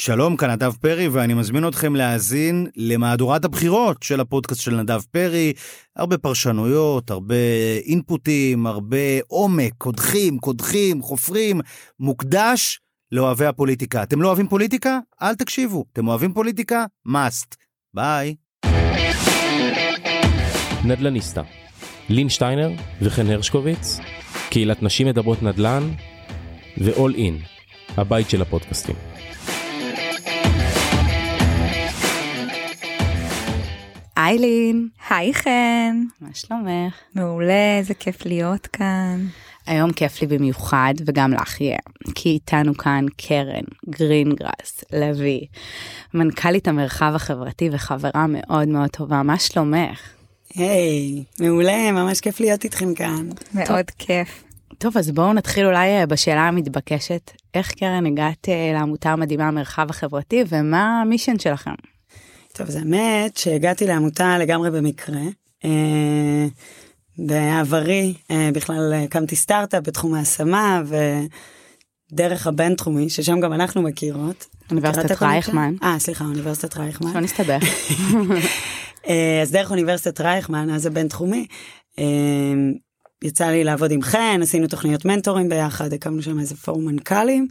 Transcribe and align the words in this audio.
שלום, 0.00 0.36
כאן 0.36 0.50
נדב 0.50 0.72
פרי, 0.72 1.08
ואני 1.08 1.34
מזמין 1.34 1.68
אתכם 1.68 1.96
להאזין 1.96 2.66
למהדורת 2.76 3.44
הבחירות 3.44 4.02
של 4.02 4.20
הפודקאסט 4.20 4.60
של 4.60 4.76
נדב 4.76 5.00
פרי. 5.10 5.52
הרבה 5.96 6.18
פרשנויות, 6.18 7.10
הרבה 7.10 7.34
אינפוטים, 7.84 8.66
הרבה 8.66 8.96
עומק, 9.26 9.72
קודחים, 9.78 10.38
קודחים, 10.38 11.02
חופרים, 11.02 11.60
מוקדש 12.00 12.80
לאוהבי 13.12 13.46
הפוליטיקה. 13.46 14.02
אתם 14.02 14.22
לא 14.22 14.28
אוהבים 14.28 14.48
פוליטיקה? 14.48 14.98
אל 15.22 15.34
תקשיבו. 15.34 15.84
אתם 15.92 16.08
אוהבים 16.08 16.32
פוליטיקה? 16.32 16.84
must. 17.08 17.56
ביי. 17.94 18.34
נדלניסטה, 20.84 21.42
לין 22.08 22.28
שטיינר 22.28 22.70
וחן 23.02 23.26
הרשקוביץ, 23.26 23.98
קהילת 24.50 24.82
נשים 24.82 25.06
מדברות 25.06 25.42
נדל"ן 25.42 25.90
ו-all 26.78 27.14
in, 27.16 27.46
הבית 27.96 28.30
של 28.30 28.42
הפודקאסטים. 28.42 29.09
איילין, 34.24 34.88
היי 35.10 35.34
חן, 35.34 36.02
מה 36.20 36.28
שלומך? 36.34 36.94
מעולה, 37.14 37.78
איזה 37.78 37.94
כיף 37.94 38.26
להיות 38.26 38.66
כאן. 38.66 39.26
היום 39.66 39.92
כיף 39.92 40.20
לי 40.20 40.26
במיוחד, 40.26 40.94
וגם 41.06 41.32
לך 41.32 41.60
יהיה, 41.60 41.78
כי 42.14 42.28
איתנו 42.28 42.76
כאן 42.76 43.04
קרן 43.16 43.64
גרינגרס 43.90 44.84
לוי, 44.92 45.46
מנכ"לית 46.14 46.68
המרחב 46.68 47.12
החברתי 47.14 47.68
וחברה 47.72 48.26
מאוד 48.28 48.68
מאוד 48.68 48.90
טובה, 48.90 49.22
מה 49.22 49.38
שלומך? 49.38 50.00
היי, 50.54 51.24
hey, 51.38 51.42
מעולה, 51.44 51.92
ממש 51.92 52.20
כיף 52.20 52.40
להיות 52.40 52.64
איתכם 52.64 52.94
כאן. 52.94 53.28
מאוד 53.54 53.66
טוב. 53.66 53.96
כיף. 53.98 54.44
טוב, 54.78 54.96
אז 54.96 55.10
בואו 55.10 55.32
נתחיל 55.32 55.66
אולי 55.66 55.88
אה, 55.88 56.06
בשאלה 56.06 56.48
המתבקשת, 56.48 57.30
איך 57.54 57.72
קרן 57.72 58.06
הגעת 58.06 58.48
אה, 58.48 58.70
לעמותה 58.74 59.10
המדהימה 59.10 59.48
המרחב 59.48 59.86
החברתי, 59.90 60.44
ומה 60.48 61.00
המישן 61.00 61.38
שלכם? 61.38 61.74
טוב, 62.52 62.70
זה 62.70 62.78
האמת 62.78 63.36
שהגעתי 63.36 63.86
לעמותה 63.86 64.38
לגמרי 64.38 64.70
במקרה. 64.70 65.20
אה, 65.64 66.46
בעברי 67.18 68.14
בכלל 68.52 68.92
הקמתי 69.04 69.36
סטארט-אפ 69.36 69.82
בתחום 69.84 70.14
ההשמה 70.14 70.82
ודרך 72.12 72.46
הבינתחומי, 72.46 73.10
ששם 73.10 73.40
גם 73.40 73.52
אנחנו 73.52 73.82
מכירות. 73.82 74.46
אוניברסיטת 74.70 75.22
רייכמן. 75.22 75.74
אה, 75.82 75.98
סליחה, 75.98 76.24
אוניברסיטת 76.24 76.76
רייכמן. 76.76 77.12
שלא 77.12 77.20
נסתבך. 77.20 77.62
אז 79.42 79.50
דרך 79.50 79.70
אוניברסיטת 79.70 80.20
רייכמן, 80.20 80.70
אז 80.70 80.86
הבינתחומי, 80.86 81.46
יצא 83.24 83.46
לי 83.46 83.64
לעבוד 83.64 83.90
עם 83.90 84.02
חן, 84.02 84.40
עשינו 84.42 84.66
תוכניות 84.66 85.04
מנטורים 85.04 85.48
ביחד, 85.48 85.92
הקמנו 85.92 86.22
שם 86.22 86.40
איזה 86.40 86.56
פורום 86.56 86.84
מנכ"לים, 86.84 87.46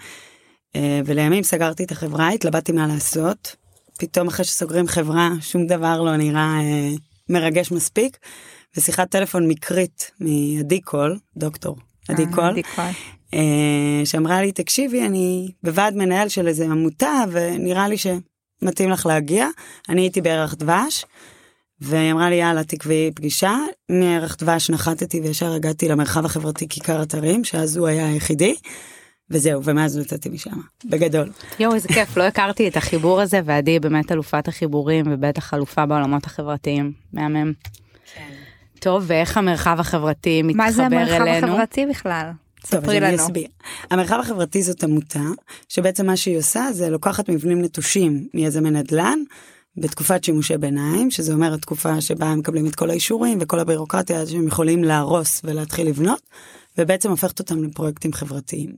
ולימים 1.05 1.43
סגרתי 1.43 1.83
את 1.83 1.91
החברה, 1.91 2.29
התלבטתי 2.29 2.71
מה 2.71 2.87
לעשות. 2.87 3.55
פתאום 4.00 4.28
אחרי 4.28 4.45
שסוגרים 4.45 4.88
חברה, 4.88 5.30
שום 5.42 5.67
דבר 5.67 6.02
לא 6.02 6.17
נראה 6.17 6.59
מרגש 7.30 7.72
מספיק. 7.72 8.17
ושיחת 8.78 9.09
טלפון 9.09 9.47
מקרית 9.47 10.11
מעדי 10.19 10.81
קול, 10.81 11.19
דוקטור 11.38 11.75
עדי 12.09 12.25
קול, 12.36 12.55
שאמרה 14.05 14.42
לי, 14.42 14.52
תקשיבי, 14.52 15.05
אני 15.05 15.52
בוועד 15.64 15.95
מנהל 15.95 16.30
של 16.30 16.47
איזה 16.47 16.66
עמותה, 16.66 17.23
ונראה 17.31 17.88
לי 17.88 17.95
שמתאים 17.97 18.89
לך 18.89 19.05
להגיע. 19.05 19.47
אני 19.89 20.02
הייתי 20.02 20.22
בערך 20.22 20.55
דבש, 20.58 21.05
והיא 21.81 22.11
אמרה 22.11 22.30
לי, 22.30 22.36
יאללה, 22.36 22.64
תקבעי 22.64 23.11
פגישה. 23.16 23.58
מערך 23.89 24.38
דבש 24.39 24.70
נחתתי 24.70 25.22
וישר 25.22 25.53
הגעתי 25.53 25.88
למרחב 25.88 26.25
החברתי 26.25 26.67
כיכר 26.67 27.03
אתרים, 27.03 27.44
שאז 27.44 27.77
הוא 27.77 27.88
היה 27.88 28.08
היחידי. 28.08 28.55
וזהו, 29.31 29.63
ומאז 29.63 29.97
לא 29.97 30.02
יצאתי 30.02 30.30
משם, 30.30 30.52
בגדול. 30.85 31.31
יואו, 31.59 31.75
איזה 31.75 31.88
כיף, 31.88 32.17
לא 32.17 32.23
הכרתי 32.23 32.67
את 32.67 32.77
החיבור 32.77 33.22
הזה, 33.22 33.41
ועדי 33.45 33.80
באמת 33.80 34.11
אלופת 34.11 34.47
החיבורים, 34.47 35.05
ובטח 35.11 35.53
אלופה 35.53 35.86
בעולמות 35.86 36.25
החברתיים, 36.25 36.91
מהמם. 37.13 37.53
כן. 38.16 38.21
טוב, 38.80 39.03
ואיך 39.08 39.38
המרחב 39.38 39.77
החברתי 39.80 40.43
מתחבר 40.43 40.64
אלינו? 40.64 40.65
מה 40.65 40.71
זה 40.71 40.86
המרחב 40.86 41.45
החברתי 41.45 41.86
בכלל? 41.86 42.31
טוב, 42.70 42.89
אז 42.89 42.89
אני 42.89 43.15
אסביר. 43.15 43.48
המרחב 43.92 44.20
החברתי 44.20 44.64
זאת 44.64 44.83
עמותה, 44.83 45.23
שבעצם 45.70 46.05
מה 46.05 46.17
שהיא 46.17 46.37
עושה 46.37 46.67
זה 46.71 46.89
לוקחת 46.89 47.30
מבנים 47.30 47.61
נטושים 47.61 48.27
מיזמי 48.33 48.71
נדל"ן, 48.71 49.20
בתקופת 49.77 50.23
שימושי 50.23 50.58
ביניים, 50.58 51.11
שזה 51.11 51.33
אומר 51.33 51.53
התקופה 51.53 52.02
שבה 52.02 52.26
הם 52.26 52.39
מקבלים 52.39 52.67
את 52.67 52.76
כל 52.76 52.89
האישורים 52.89 53.37
וכל 53.42 53.59
הבירוקרטיה 53.59 54.26
שהם 54.26 54.48
יכולים 54.48 54.83
להרוס 54.83 55.42
ולהתחיל 55.43 55.87
לבנות, 55.87 56.21
ובעצם 56.77 57.09
הופכת 57.09 57.39
אותם 57.39 57.64
לפרויקטים 57.64 58.14
חברתיים. 58.14 58.70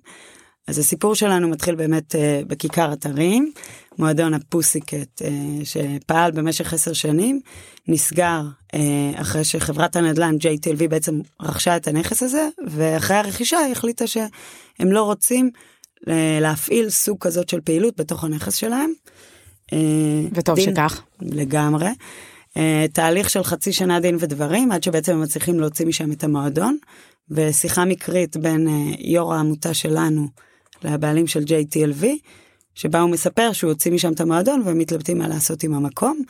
אז 0.68 0.78
הסיפור 0.78 1.16
שלנו 1.16 1.48
מתחיל 1.48 1.76
באמת 1.76 2.16
uh, 2.16 2.46
בכיכר 2.48 2.94
אתרים, 2.94 3.52
מועדון 3.98 4.34
הפוסיקט 4.34 5.22
uh, 5.22 5.26
שפעל 5.64 6.32
במשך 6.32 6.74
עשר 6.74 6.94
שנים, 6.94 7.40
נסגר 7.88 8.42
uh, 8.74 8.78
אחרי 9.16 9.44
שחברת 9.44 9.96
הנדל"ן 9.96 10.36
JTLV 10.36 10.88
בעצם 10.90 11.20
רכשה 11.42 11.76
את 11.76 11.88
הנכס 11.88 12.24
הזה, 12.24 12.48
ואחרי 12.68 13.18
הרכישה 13.18 13.58
היא 13.58 13.72
החליטה 13.72 14.08
שהם 14.08 14.92
לא 14.92 15.04
רוצים 15.04 15.50
uh, 16.00 16.04
להפעיל 16.42 16.90
סוג 16.90 17.18
כזאת 17.20 17.50
של 17.50 17.62
פעילות 17.62 18.00
בתוך 18.00 18.24
הנכס 18.24 18.56
שלהם. 18.56 18.94
Uh, 19.72 19.74
וטוב 20.34 20.56
דין, 20.56 20.70
שכך. 20.70 21.02
לגמרי. 21.22 21.90
Uh, 22.50 22.62
תהליך 22.94 23.30
של 23.30 23.44
חצי 23.44 23.74
שנה 23.74 24.00
דין 24.00 24.18
ודברים, 24.20 24.72
עד 24.72 24.84
שבעצם 24.84 25.12
הם 25.12 25.22
מצליחים 25.22 25.60
להוציא 25.60 25.86
משם 25.86 26.12
את 26.12 26.24
המועדון, 26.24 26.78
ושיחה 27.30 27.86
מקרית 27.86 28.38
בין 28.38 28.68
uh, 28.68 28.98
יו"ר 29.00 29.34
העמותה 29.34 29.74
שלנו, 29.74 30.28
לבעלים 30.84 31.28
של 31.28 31.44
JTLV, 31.44 32.06
שבה 32.75 33.00
הוא 33.00 33.09
מספר 33.09 33.52
שהוא 33.52 33.72
הוציא 33.72 33.92
משם 33.92 34.14
את 34.14 34.22
המועדון 34.22 34.62
והם 34.66 34.78
מתלבטים 34.78 35.18
מה 35.18 35.28
לעשות 35.28 35.64
עם 35.64 35.74
המקום. 35.74 36.22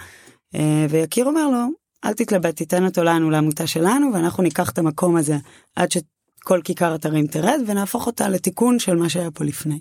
אה, 0.56 0.85
ויקיר 0.89 1.25
אומר 1.25 1.47
לו, 1.47 1.67
אל 2.06 2.13
תתלבט, 2.13 2.56
תיתן 2.56 2.85
אותו 2.85 3.03
לנו 3.03 3.29
לעמותה 3.29 3.67
שלנו 3.67 4.13
ואנחנו 4.13 4.44
ניקח 4.44 4.69
את 4.69 4.78
המקום 4.78 5.16
הזה 5.16 5.38
עד 5.75 5.91
שכל 5.91 6.62
כיכר 6.63 6.95
אתרים 6.95 7.28
תרד 7.28 7.59
ונהפוך 7.67 8.07
אותה 8.07 8.29
לתיקון 8.29 8.79
של 8.79 8.95
מה 8.95 9.09
שהיה 9.09 9.31
פה 9.31 9.44
לפני. 9.44 9.79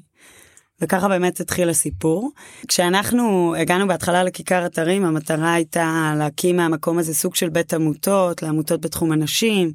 וככה 0.80 1.08
באמת 1.08 1.40
התחיל 1.40 1.68
הסיפור. 1.68 2.30
כשאנחנו 2.68 3.54
הגענו 3.58 3.88
בהתחלה 3.88 4.24
לכיכר 4.24 4.66
אתרים, 4.66 5.04
המטרה 5.04 5.54
הייתה 5.54 6.14
להקים 6.18 6.56
מהמקום 6.56 6.98
הזה 6.98 7.14
סוג 7.14 7.34
של 7.34 7.48
בית 7.48 7.74
עמותות, 7.74 8.42
לעמותות 8.42 8.80
בתחום 8.80 9.12
הנשים, 9.12 9.72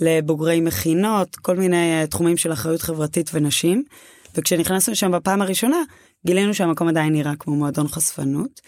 לבוגרי 0.00 0.60
מכינות, 0.60 1.36
כל 1.36 1.56
מיני 1.56 2.06
תחומים 2.10 2.36
של 2.36 2.52
אחריות 2.52 2.82
חברתית 2.82 3.30
ונשים. 3.34 3.84
וכשנכנסנו 4.34 4.92
לשם 4.92 5.10
בפעם 5.10 5.42
הראשונה, 5.42 5.76
גילינו 6.26 6.54
שהמקום 6.54 6.88
עדיין 6.88 7.12
נראה 7.12 7.32
כמו 7.38 7.56
מועדון 7.56 7.88
חשפנות. 7.88 8.60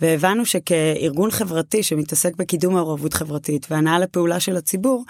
והבנו 0.00 0.46
שכארגון 0.46 1.30
חברתי 1.30 1.82
שמתעסק 1.82 2.36
בקידום 2.36 2.74
מעורבות 2.74 3.14
חברתית 3.14 3.66
והנאה 3.70 3.98
לפעולה 3.98 4.40
של 4.40 4.56
הציבור, 4.56 5.04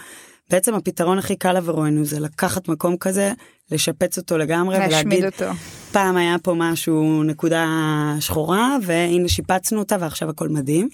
בעצם 0.50 0.74
הפתרון 0.74 1.18
הכי 1.18 1.36
קל 1.36 1.56
עבורנו 1.56 2.04
זה 2.04 2.20
לקחת 2.20 2.68
מקום 2.68 2.96
כזה, 2.96 3.32
לשפץ 3.70 4.18
אותו 4.18 4.38
לגמרי 4.38 4.76
ולהגיד, 4.76 5.24
אותו. 5.24 5.44
פעם 5.92 6.16
היה 6.16 6.36
פה 6.42 6.54
משהו, 6.56 7.22
נקודה 7.22 7.66
שחורה, 8.20 8.76
והנה 8.82 9.28
שיפצנו 9.28 9.78
אותה 9.78 9.96
ועכשיו 10.00 10.30
הכל 10.30 10.48
מדהים. 10.48 10.88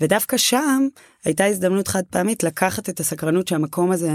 ודווקא 0.00 0.36
שם 0.36 0.88
הייתה 1.24 1.44
הזדמנות 1.44 1.88
חד 1.88 2.02
פעמית 2.10 2.42
לקחת 2.42 2.88
את 2.88 3.00
הסקרנות 3.00 3.48
שהמקום 3.48 3.90
הזה 3.90 4.10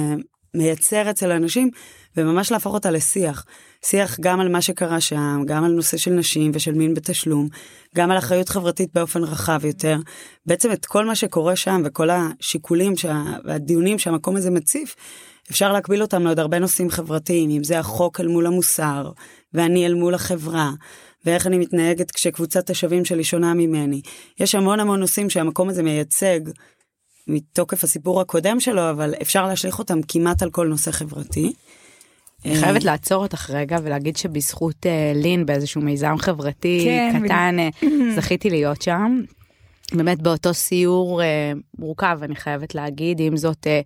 מייצר 0.53 1.09
אצל 1.09 1.31
אנשים 1.31 1.69
וממש 2.17 2.51
להפוך 2.51 2.73
אותה 2.73 2.91
לשיח. 2.91 3.45
שיח 3.85 4.19
גם 4.19 4.39
על 4.39 4.49
מה 4.49 4.61
שקרה 4.61 5.01
שם, 5.01 5.43
גם 5.45 5.63
על 5.63 5.71
נושא 5.71 5.97
של 5.97 6.11
נשים 6.11 6.51
ושל 6.53 6.73
מין 6.73 6.93
בתשלום, 6.93 7.47
גם 7.95 8.11
על 8.11 8.17
אחריות 8.17 8.49
חברתית 8.49 8.89
באופן 8.93 9.23
רחב 9.23 9.65
יותר. 9.65 9.97
בעצם 10.45 10.71
את 10.71 10.85
כל 10.85 11.05
מה 11.05 11.15
שקורה 11.15 11.55
שם 11.55 11.81
וכל 11.85 12.09
השיקולים 12.09 12.97
שה... 12.97 13.23
והדיונים 13.45 13.99
שהמקום 13.99 14.35
הזה 14.35 14.51
מציף, 14.51 14.95
אפשר 15.51 15.71
להקביל 15.71 16.01
אותם 16.01 16.23
לעוד 16.23 16.39
הרבה 16.39 16.59
נושאים 16.59 16.89
חברתיים, 16.89 17.49
אם 17.49 17.63
זה 17.63 17.79
החוק 17.79 18.19
אל 18.19 18.27
מול 18.27 18.47
המוסר, 18.47 19.11
ואני 19.53 19.85
אל 19.85 19.93
מול 19.93 20.13
החברה, 20.13 20.71
ואיך 21.25 21.47
אני 21.47 21.57
מתנהגת 21.57 22.11
כשקבוצת 22.11 22.69
השווים 22.69 23.05
שלי 23.05 23.23
שונה 23.23 23.53
ממני. 23.53 24.01
יש 24.39 24.55
המון 24.55 24.79
המון 24.79 24.99
נושאים 24.99 25.29
שהמקום 25.29 25.69
הזה 25.69 25.83
מייצג 25.83 26.39
מתוקף 27.27 27.83
הסיפור 27.83 28.21
הקודם 28.21 28.59
שלו, 28.59 28.89
אבל 28.89 29.13
אפשר 29.21 29.47
להשליך 29.47 29.79
אותם 29.79 29.99
כמעט 30.07 30.41
על 30.41 30.49
כל 30.49 30.67
נושא 30.67 30.91
חברתי. 30.91 31.53
אני 32.45 32.55
חייבת 32.55 32.83
לעצור 32.83 33.23
אותך 33.23 33.49
רגע 33.49 33.77
ולהגיד 33.83 34.17
שבזכות 34.17 34.85
אה, 34.85 35.11
לין 35.15 35.45
באיזשהו 35.45 35.81
מיזם 35.81 36.15
חברתי 36.17 36.81
כן, 36.85 37.21
קטן 37.25 37.55
אה, 37.59 37.69
זכיתי 38.15 38.49
להיות 38.49 38.81
שם. 38.81 39.21
באמת 39.93 40.21
באותו 40.21 40.53
סיור 40.53 41.21
אה, 41.21 41.51
מורכב 41.79 42.19
אני 42.23 42.35
חייבת 42.35 42.75
להגיד 42.75 43.19
עם 43.19 43.37
זאת 43.37 43.67
אה, 43.67 43.81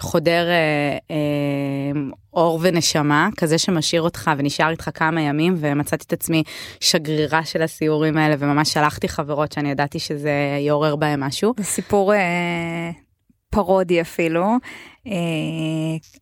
חודר 0.00 0.48
אה, 0.48 0.98
אה, 1.10 2.00
אור 2.32 2.58
ונשמה 2.62 3.28
כזה 3.36 3.58
שמשאיר 3.58 4.02
אותך 4.02 4.30
ונשאר 4.38 4.70
איתך 4.70 4.90
כמה 4.94 5.20
ימים 5.20 5.54
ומצאתי 5.58 6.04
את 6.06 6.12
עצמי 6.12 6.42
שגרירה 6.80 7.44
של 7.44 7.62
הסיורים 7.62 8.16
האלה 8.16 8.34
וממש 8.38 8.72
שלחתי 8.72 9.08
חברות 9.08 9.52
שאני 9.52 9.70
ידעתי 9.70 9.98
שזה 9.98 10.32
יעורר 10.60 10.96
בהם 10.96 11.20
משהו. 11.20 11.54
סיפור 11.62 12.14
אה, 12.14 12.90
פרודי 13.50 14.00
אפילו. 14.00 14.56
אה, 15.06 15.12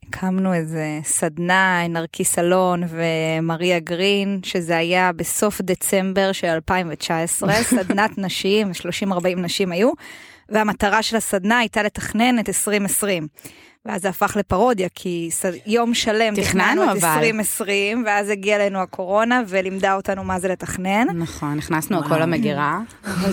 הקמנו 0.07 0.53
איזה 0.53 0.99
סדנה, 1.03 1.87
נרקיס 1.89 2.39
אלון 2.39 2.83
ומריה 2.89 3.79
גרין, 3.79 4.39
שזה 4.43 4.77
היה 4.77 5.11
בסוף 5.11 5.61
דצמבר 5.61 6.31
של 6.31 6.47
2019, 6.47 7.53
סדנת 7.63 8.17
נשים, 8.17 8.71
30-40 9.03 9.13
נשים 9.37 9.71
היו, 9.71 9.91
והמטרה 10.49 11.03
של 11.03 11.15
הסדנה 11.17 11.59
הייתה 11.59 11.83
לתכנן 11.83 12.39
את 12.39 12.49
2020. 12.49 13.27
ואז 13.85 14.01
זה 14.01 14.09
הפך 14.09 14.35
לפרודיה, 14.39 14.87
כי 14.95 15.29
יום 15.65 15.93
שלם 15.93 16.35
תכננו 16.35 16.83
את 16.83 16.89
2020, 16.89 18.03
ואז 18.05 18.29
הגיעה 18.29 18.61
אלינו 18.61 18.79
הקורונה 18.79 19.41
ולימדה 19.47 19.95
אותנו 19.95 20.23
מה 20.23 20.39
זה 20.39 20.47
לתכנן. 20.47 21.07
נכון, 21.15 21.57
נכנסנו 21.57 21.99
הכל 21.99 22.19
למגירה, 22.19 22.79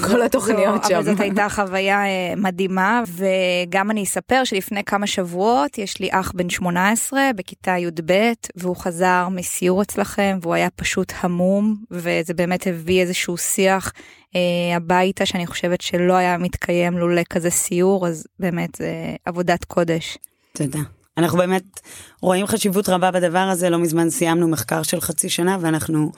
כל 0.09 0.23
התוכניות 0.23 0.85
שם. 0.85 0.95
אבל 0.95 1.05
זאת 1.05 1.21
הייתה 1.21 1.49
חוויה 1.49 2.05
אה, 2.05 2.35
מדהימה, 2.37 3.03
וגם 3.09 3.91
אני 3.91 4.03
אספר 4.03 4.45
שלפני 4.45 4.85
כמה 4.85 5.07
שבועות 5.07 5.79
יש 5.79 6.01
לי 6.01 6.09
אח 6.11 6.33
בן 6.35 6.51
18 6.51 7.21
בכיתה 7.37 7.79
י"ב, 7.79 8.33
והוא 8.57 8.77
חזר 8.77 9.29
מסיור 9.31 9.83
אצלכם, 9.83 10.39
והוא 10.43 10.55
היה 10.55 10.71
פשוט 10.71 11.13
המום, 11.21 11.77
וזה 11.91 12.35
באמת 12.35 12.67
הביא 12.67 13.01
איזשהו 13.01 13.37
שיח 13.37 13.93
אה, 14.37 14.77
הביתה 14.77 15.27
שאני 15.27 15.47
חושבת 15.47 15.81
שלא 15.81 16.13
היה 16.13 16.39
מתקיים 16.39 16.99
לולא 16.99 17.23
כזה 17.31 17.51
סיור, 17.51 18.07
אז 18.07 18.27
באמת 18.39 18.75
זה 18.75 18.93
עבודת 19.25 19.65
קודש. 19.65 20.19
תודה. 20.53 20.81
אנחנו 21.19 21.39
באמת 21.39 21.81
רואים 22.23 22.47
חשיבות 22.47 22.89
רבה 22.89 23.11
בדבר 23.11 23.39
הזה, 23.39 23.71
לא 23.71 23.79
מזמן 23.79 24.11
סיימנו 24.11 24.49
מחקר 24.49 24.83
של 24.83 25.01
חצי 25.01 25.29
שנה 25.29 25.57
ואנחנו 25.61 26.13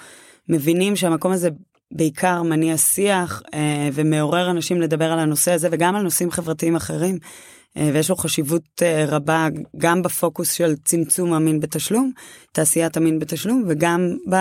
מבינים 0.49 0.97
שהמקום 0.97 1.33
הזה 1.33 1.49
בעיקר 1.91 2.43
מניע 2.43 2.77
שיח 2.77 3.43
אה, 3.55 3.89
ומעורר 3.93 4.51
אנשים 4.51 4.81
לדבר 4.81 5.13
על 5.13 5.19
הנושא 5.19 5.53
הזה 5.53 5.69
וגם 5.71 5.97
על 5.97 6.03
נושאים 6.03 6.31
חברתיים 6.31 6.77
אחרים. 6.77 7.19
אה, 7.77 7.91
ויש 7.95 8.11
לו 8.11 8.17
חשיבות 8.17 8.83
אה, 8.83 9.05
רבה 9.09 9.49
גם 9.77 10.03
בפוקוס 10.03 10.53
של 10.53 10.75
צמצום 10.85 11.33
המין 11.33 11.61
בתשלום, 11.61 12.13
תעשיית 12.53 12.97
המין 12.97 13.19
בתשלום, 13.19 13.65
וגם 13.69 14.17
ב... 14.31 14.37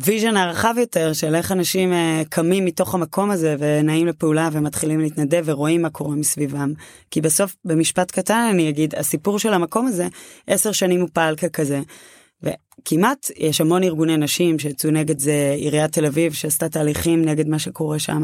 ה 0.00 0.05
vision 0.05 0.36
הרחב 0.36 0.74
יותר 0.78 1.12
של 1.12 1.34
איך 1.34 1.52
אנשים 1.52 1.92
uh, 1.92 2.28
קמים 2.28 2.64
מתוך 2.64 2.94
המקום 2.94 3.30
הזה 3.30 3.56
ונעים 3.58 4.06
לפעולה 4.06 4.48
ומתחילים 4.52 5.00
להתנדב 5.00 5.42
ורואים 5.46 5.82
מה 5.82 5.90
קורה 5.90 6.16
מסביבם. 6.16 6.72
כי 7.10 7.20
בסוף, 7.20 7.56
במשפט 7.64 8.10
קטן 8.10 8.48
אני 8.50 8.68
אגיד, 8.68 8.94
הסיפור 8.94 9.38
של 9.38 9.52
המקום 9.52 9.86
הזה, 9.86 10.08
עשר 10.46 10.72
שנים 10.72 11.00
הוא 11.00 11.08
פעל 11.12 11.36
ככזה. 11.36 11.80
וכמעט 12.42 13.30
יש 13.36 13.60
המון 13.60 13.82
ארגוני 13.82 14.16
נשים 14.16 14.58
שיצאו 14.58 14.90
נגד 14.90 15.18
זה, 15.18 15.54
עיריית 15.56 15.92
תל 15.92 16.06
אביב 16.06 16.32
שעשתה 16.32 16.68
תהליכים 16.68 17.24
נגד 17.24 17.48
מה 17.48 17.58
שקורה 17.58 17.98
שם, 17.98 18.22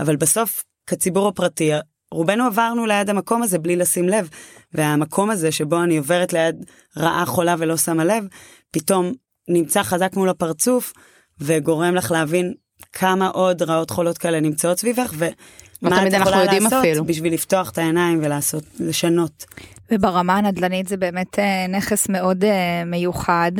אבל 0.00 0.16
בסוף, 0.16 0.64
כציבור 0.86 1.28
הפרטי, 1.28 1.70
רובנו 2.12 2.44
עברנו 2.44 2.86
ליד 2.86 3.10
המקום 3.10 3.42
הזה 3.42 3.58
בלי 3.58 3.76
לשים 3.76 4.08
לב, 4.08 4.28
והמקום 4.72 5.30
הזה 5.30 5.52
שבו 5.52 5.82
אני 5.82 5.98
עוברת 5.98 6.32
ליד 6.32 6.64
רעה 6.96 7.26
חולה 7.26 7.54
ולא 7.58 7.76
שמה 7.76 8.04
לב, 8.04 8.24
פתאום 8.70 9.12
נמצא 9.48 9.82
חזק 9.82 10.14
מול 10.16 10.28
הפרצוף 10.28 10.92
וגורם 11.40 11.94
לך 11.94 12.10
להבין 12.10 12.54
כמה 12.92 13.28
עוד 13.28 13.62
רעות 13.62 13.90
חולות 13.90 14.18
כאלה 14.18 14.40
נמצאות 14.40 14.78
סביבך 14.78 15.12
ומה 15.14 16.06
את 16.06 16.12
יכולה 16.12 16.44
לעשות 16.44 16.72
אפילו. 16.72 17.04
בשביל 17.04 17.34
לפתוח 17.34 17.70
את 17.70 17.78
העיניים 17.78 18.18
ולעשות, 18.22 18.64
לשנות. 18.80 19.44
וברמה 19.90 20.36
הנדל"נית 20.36 20.88
זה 20.88 20.96
באמת 20.96 21.38
אה, 21.38 21.66
נכס 21.66 22.08
מאוד 22.08 22.44
אה, 22.44 22.84
מיוחד. 22.86 23.52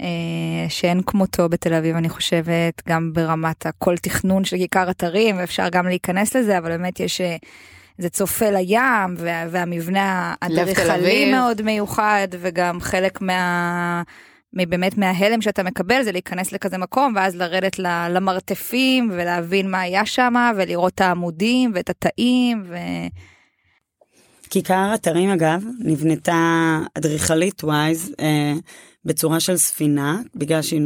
אה, 0.00 0.06
שאין 0.68 1.02
כמותו 1.06 1.48
בתל 1.48 1.74
אביב 1.74 1.96
אני 1.96 2.08
חושבת 2.08 2.82
גם 2.88 3.12
ברמת 3.12 3.66
הכל 3.66 3.96
תכנון 3.96 4.44
של 4.44 4.56
כיכר 4.56 4.90
אתרים 4.90 5.40
אפשר 5.40 5.68
גם 5.68 5.86
להיכנס 5.86 6.36
לזה 6.36 6.58
אבל 6.58 6.68
באמת 6.68 7.00
יש 7.00 7.20
זה 7.98 8.08
צופה 8.08 8.50
לים 8.50 9.14
וה, 9.16 9.44
והמבנה 9.50 10.34
האדריכלי 10.42 11.30
מאוד 11.30 11.62
מיוחד 11.62 12.28
וגם 12.40 12.80
חלק 12.80 13.20
מה... 13.20 14.02
באמת 14.54 14.98
מההלם 14.98 15.40
שאתה 15.40 15.62
מקבל 15.62 16.02
זה 16.02 16.12
להיכנס 16.12 16.52
לכזה 16.52 16.78
מקום 16.78 17.12
ואז 17.16 17.36
לרדת 17.36 17.78
למרתפים 18.10 19.10
ולהבין 19.12 19.70
מה 19.70 19.80
היה 19.80 20.06
שם 20.06 20.34
ולראות 20.56 20.94
את 20.94 21.00
העמודים 21.00 21.70
ואת 21.74 21.90
התאים 21.90 22.62
ו... 22.66 22.76
כיכר 24.50 24.94
אתרים 24.94 25.30
אגב 25.30 25.64
נבנתה 25.78 26.78
אדריכלית 26.94 27.64
ווייז 27.64 28.14
אה, 28.20 28.52
בצורה 29.04 29.40
של 29.40 29.56
ספינה 29.56 30.20
בגלל 30.34 30.62
שהיא 30.62 30.80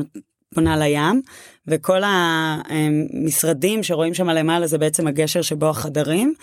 פונה 0.55 0.77
לים 0.77 1.23
וכל 1.67 2.03
המשרדים 2.05 3.83
שרואים 3.83 4.15
שם 4.15 4.31
למעלה 4.31 4.67
זה 4.67 4.79
בעצם 4.79 5.07
הגשר 5.07 5.43
שבו 5.43 5.69
החדרים 5.69 6.35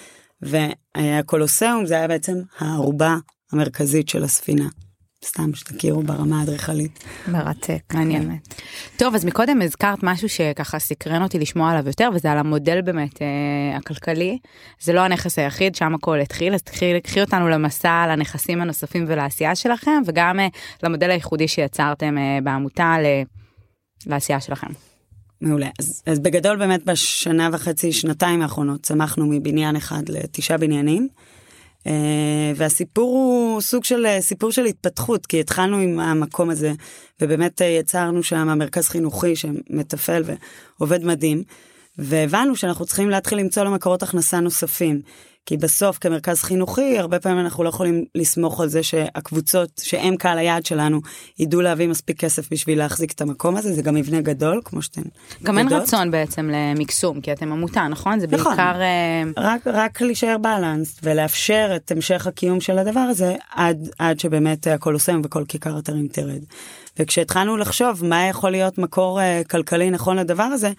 והקולוסיאום 0.41 1.85
זה 1.85 1.93
היה 1.93 2.07
בעצם 2.07 2.33
הערובה 2.59 3.15
המרכזית 3.51 4.09
של 4.09 4.23
הספינה. 4.23 4.67
סתם 5.23 5.53
שתכירו 5.53 6.03
ברמה 6.03 6.39
האדריכלית. 6.39 7.03
מרתק, 7.27 7.93
מעניין. 7.93 8.37
טוב, 8.97 9.15
אז 9.15 9.25
מקודם 9.25 9.61
הזכרת 9.61 9.99
משהו 10.03 10.29
שככה 10.29 10.79
סקרן 10.79 11.23
אותי 11.23 11.39
לשמוע 11.39 11.71
עליו 11.71 11.87
יותר, 11.87 12.09
וזה 12.13 12.31
על 12.31 12.37
המודל 12.37 12.81
באמת 12.81 13.21
אה, 13.21 13.77
הכלכלי. 13.77 14.37
זה 14.81 14.93
לא 14.93 14.99
הנכס 14.99 15.39
היחיד, 15.39 15.75
שם 15.75 15.95
הכל 15.95 16.19
התחיל, 16.19 16.53
אז 16.53 16.61
תקחי 16.63 17.21
אותנו 17.21 17.49
למסע 17.49 18.05
לנכסים 18.09 18.61
הנוספים 18.61 19.05
ולעשייה 19.07 19.55
שלכם, 19.55 20.01
וגם 20.05 20.39
אה, 20.39 20.47
למודל 20.83 21.09
הייחודי 21.09 21.47
שיצרתם 21.47 22.17
אה, 22.17 22.39
בעמותה 22.43 22.95
ל... 23.01 23.05
לעשייה 24.05 24.39
שלכם. 24.39 24.67
מעולה. 25.41 25.67
אז, 25.79 26.03
אז 26.05 26.19
בגדול 26.19 26.57
באמת 26.57 26.85
בשנה 26.85 27.49
וחצי, 27.53 27.91
שנתיים 27.91 28.41
האחרונות, 28.41 28.81
צמחנו 28.81 29.25
מבניין 29.25 29.75
אחד 29.75 30.09
לתשעה 30.09 30.57
בניינים. 30.57 31.07
אה, 31.87 32.51
והסיפור 32.55 33.11
הוא 33.11 33.61
סוג 33.61 33.83
של 33.83 34.05
אה, 34.05 34.21
סיפור 34.21 34.51
של 34.51 34.65
התפתחות 34.65 35.25
כי 35.25 35.39
התחלנו 35.39 35.77
עם 35.77 35.99
המקום 35.99 36.49
הזה 36.49 36.71
ובאמת 37.21 37.61
אה, 37.61 37.67
יצרנו 37.67 38.23
שם 38.23 38.57
מרכז 38.57 38.87
חינוכי 38.87 39.35
שמתפעל 39.35 40.23
ועובד 40.79 41.05
מדהים 41.05 41.43
והבנו 41.97 42.55
שאנחנו 42.55 42.85
צריכים 42.85 43.09
להתחיל 43.09 43.37
למצוא 43.37 43.63
למקורות 43.63 44.03
הכנסה 44.03 44.39
נוספים. 44.39 45.01
כי 45.45 45.57
בסוף 45.57 45.97
כמרכז 45.97 46.41
חינוכי 46.41 46.99
הרבה 46.99 47.19
פעמים 47.19 47.39
אנחנו 47.39 47.63
לא 47.63 47.69
יכולים 47.69 48.05
לסמוך 48.15 48.61
על 48.61 48.67
זה 48.67 48.83
שהקבוצות 48.83 49.69
שהם 49.83 50.15
קהל 50.15 50.37
היעד 50.37 50.65
שלנו 50.65 51.01
ידעו 51.39 51.61
להביא 51.61 51.87
מספיק 51.87 52.19
כסף 52.19 52.51
בשביל 52.51 52.77
להחזיק 52.77 53.11
את 53.11 53.21
המקום 53.21 53.55
הזה 53.57 53.73
זה 53.73 53.81
גם 53.81 53.95
מבנה 53.95 54.21
גדול 54.21 54.61
כמו 54.65 54.81
שאתם 54.81 55.01
גם 55.43 55.57
יודעות. 55.57 55.73
אין 55.73 55.81
רצון 55.81 56.11
בעצם 56.11 56.49
למקסום 56.53 57.21
כי 57.21 57.31
אתם 57.31 57.51
עמותה 57.51 57.87
נכון 57.87 58.19
זה 58.19 58.27
נכון. 58.29 58.57
בעיקר 58.57 58.81
אה, 58.81 59.23
רק 59.37 59.67
רק 59.67 60.01
להישאר 60.01 60.37
בלנס 60.37 60.99
ולאפשר 61.03 61.73
את 61.75 61.91
המשך 61.91 62.27
הקיום 62.27 62.61
של 62.61 62.77
הדבר 62.77 62.99
הזה 62.99 63.35
עד 63.51 63.89
עד 63.99 64.19
שבאמת 64.19 64.67
הכל 64.67 64.93
עושה 64.93 65.13
וכל 65.23 65.43
כיכר 65.47 65.79
אתרים 65.79 66.07
תרד. 66.07 66.43
וכשהתחלנו 66.99 67.57
לחשוב 67.57 68.05
מה 68.05 68.27
יכול 68.27 68.51
להיות 68.51 68.77
מקור 68.77 69.19
uh, 69.19 69.47
כלכלי 69.47 69.89
נכון 69.89 70.17
לדבר 70.17 70.43
הזה 70.43 70.71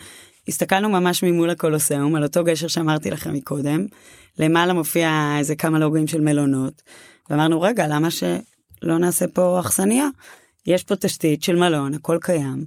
הסתכלנו 0.49 0.88
ממש 0.88 1.23
ממול 1.23 1.50
הקולוסיאום 1.50 2.15
על 2.15 2.22
אותו 2.22 2.44
גשר 2.44 2.69
שאמרתי 2.69 3.10
לכם 3.10 3.32
מקודם 3.32 3.86
למעלה 4.39 4.72
מופיע 4.72 5.34
איזה 5.39 5.56
כמה 5.56 5.79
לוגוים 5.79 6.06
של 6.06 6.20
מלונות, 6.20 6.82
ואמרנו 7.31 7.60
רגע 7.60 7.86
למה 7.89 8.10
שלא 8.10 8.98
נעשה 8.98 9.29
פה 9.29 9.60
אכסניה? 9.60 10.08
יש 10.67 10.84
פה 10.84 10.96
תשתית 10.96 11.43
של 11.43 11.56
מלון, 11.56 11.94
הכל 11.94 12.19
קיים. 12.20 12.65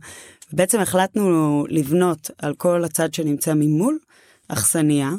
בעצם 0.53 0.79
החלטנו 0.79 1.65
לבנות 1.69 2.31
על 2.37 2.53
כל 2.53 2.83
הצד 2.83 3.13
שנמצא 3.13 3.53
ממול 3.53 3.97
אכסניה. 4.47 5.11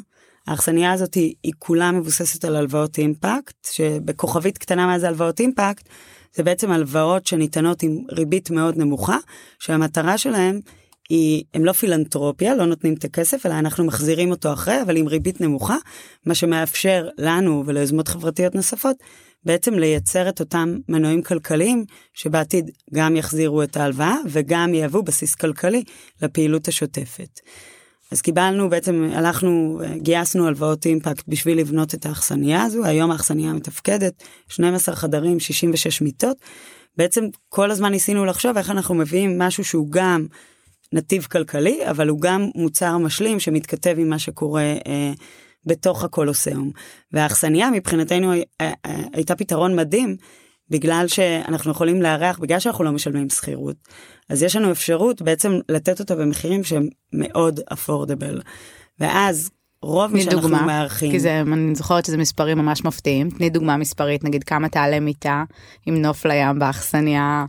האכסניה 0.47 0.91
הזאת 0.91 1.13
היא, 1.13 1.33
היא 1.43 1.53
כולה 1.59 1.91
מבוססת 1.91 2.45
על 2.45 2.55
הלוואות 2.55 2.97
אימפקט, 2.97 3.67
שבכוכבית 3.71 4.57
קטנה 4.57 4.87
מה 4.87 4.99
זה 4.99 5.07
הלוואות 5.07 5.39
אימפקט, 5.39 5.89
זה 6.35 6.43
בעצם 6.43 6.71
הלוואות 6.71 7.27
שניתנות 7.27 7.83
עם 7.83 7.97
ריבית 8.11 8.49
מאוד 8.49 8.77
נמוכה, 8.77 9.17
שהמטרה 9.59 10.17
שלהם 10.17 10.59
היא, 11.09 11.43
הם 11.53 11.65
לא 11.65 11.71
פילנטרופיה, 11.71 12.55
לא 12.55 12.65
נותנים 12.65 12.93
את 12.93 13.03
הכסף, 13.03 13.45
אלא 13.45 13.53
אנחנו 13.53 13.83
מחזירים 13.83 14.31
אותו 14.31 14.53
אחרי, 14.53 14.81
אבל 14.81 14.97
עם 14.97 15.07
ריבית 15.07 15.41
נמוכה, 15.41 15.75
מה 16.25 16.35
שמאפשר 16.35 17.09
לנו 17.17 17.63
וליוזמות 17.65 18.07
חברתיות 18.07 18.55
נוספות, 18.55 18.95
בעצם 19.43 19.73
לייצר 19.73 20.29
את 20.29 20.39
אותם 20.39 20.77
מנועים 20.89 21.23
כלכליים, 21.23 21.85
שבעתיד 22.13 22.71
גם 22.93 23.15
יחזירו 23.15 23.63
את 23.63 23.77
ההלוואה 23.77 24.15
וגם 24.27 24.73
יהוו 24.73 25.03
בסיס 25.03 25.35
כלכלי 25.35 25.83
לפעילות 26.21 26.67
השוטפת. 26.67 27.39
אז 28.11 28.21
קיבלנו 28.21 28.69
בעצם 28.69 29.09
הלכנו 29.13 29.79
גייסנו 29.97 30.47
הלוואות 30.47 30.85
אימפקט 30.85 31.23
בשביל 31.27 31.59
לבנות 31.59 31.93
את 31.93 32.05
האכסניה 32.05 32.63
הזו 32.63 32.85
היום 32.85 33.11
האכסניה 33.11 33.53
מתפקדת 33.53 34.23
12 34.47 34.95
חדרים 34.95 35.39
66 35.39 36.01
מיטות 36.01 36.37
בעצם 36.97 37.25
כל 37.49 37.71
הזמן 37.71 37.91
ניסינו 37.91 38.25
לחשוב 38.25 38.57
איך 38.57 38.69
אנחנו 38.69 38.95
מביאים 38.95 39.39
משהו 39.39 39.63
שהוא 39.63 39.87
גם 39.91 40.25
נתיב 40.93 41.23
כלכלי, 41.31 41.89
אבל 41.89 42.09
הוא 42.09 42.21
גם 42.21 42.49
מוצר 42.55 42.97
משלים 42.97 43.39
שמתכתב 43.39 43.95
עם 43.97 44.09
מה 44.09 44.19
שקורה 44.19 44.61
אה, 44.87 45.11
בתוך 45.65 46.03
הקולוסיאום. 46.03 46.71
והאכסניה 47.11 47.69
מבחינתנו 47.71 48.33
אה, 48.33 48.41
אה, 48.61 48.71
הייתה 49.13 49.35
פתרון 49.35 49.75
מדהים, 49.75 50.15
בגלל 50.69 51.05
שאנחנו 51.07 51.71
יכולים 51.71 52.01
לארח, 52.01 52.39
בגלל 52.39 52.59
שאנחנו 52.59 52.83
לא 52.83 52.91
משלמים 52.91 53.29
שכירות, 53.29 53.75
אז 54.29 54.43
יש 54.43 54.55
לנו 54.55 54.71
אפשרות 54.71 55.21
בעצם 55.21 55.59
לתת 55.69 55.99
אותה 55.99 56.15
במחירים 56.15 56.63
שהם 56.63 56.87
מאוד 57.13 57.59
אפורדבל. 57.73 58.41
ואז 58.99 59.49
רוב 59.81 60.13
מי 60.13 60.21
שאנחנו 60.21 60.49
מארחים. 60.49 61.11
כי 61.11 61.19
זה, 61.19 61.41
אני 61.41 61.75
זוכרת 61.75 62.05
שזה 62.05 62.17
מספרים 62.17 62.57
ממש 62.57 62.85
מפתיעים. 62.85 63.29
תני 63.29 63.49
דוגמה 63.49 63.77
מספרית, 63.77 64.23
נגיד 64.23 64.43
כמה 64.43 64.69
תעלה 64.69 64.99
מיטה 64.99 65.43
עם 65.85 66.01
נוף 66.01 66.25
לים 66.25 66.59
באכסניה. 66.59 67.45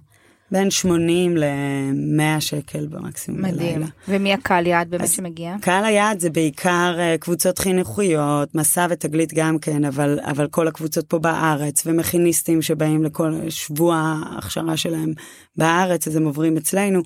בין 0.53 0.71
80 0.71 1.37
ל-100 1.37 2.41
שקל 2.41 2.87
במקסימום 2.87 3.43
מדהים. 3.43 3.75
בלילה. 3.75 3.87
ומי 4.09 4.33
הקהל 4.33 4.67
יעד 4.67 4.91
באמת 4.91 5.09
שמגיע? 5.09 5.57
קהל 5.61 5.85
היעד 5.85 6.21
זה 6.21 6.31
בעיקר 6.31 6.97
אה, 6.99 7.17
קבוצות 7.21 7.59
חינוכיות, 7.59 8.55
מסע 8.55 8.87
ותגלית 8.91 9.35
גם 9.35 9.59
כן, 9.59 9.85
אבל, 9.85 10.19
אבל 10.23 10.47
כל 10.47 10.69
הקבוצות 10.69 11.07
פה 11.07 11.19
בארץ, 11.19 11.83
ומכיניסטים 11.87 12.63
שבאים 12.63 13.05
לכל 13.05 13.33
שבוע 13.49 13.97
ההכשרה 13.97 14.77
שלהם 14.77 15.13
בארץ, 15.57 16.09
אז 16.09 16.17
הם 16.17 16.25
עוברים 16.25 16.57
אצלנו. 16.57 17.03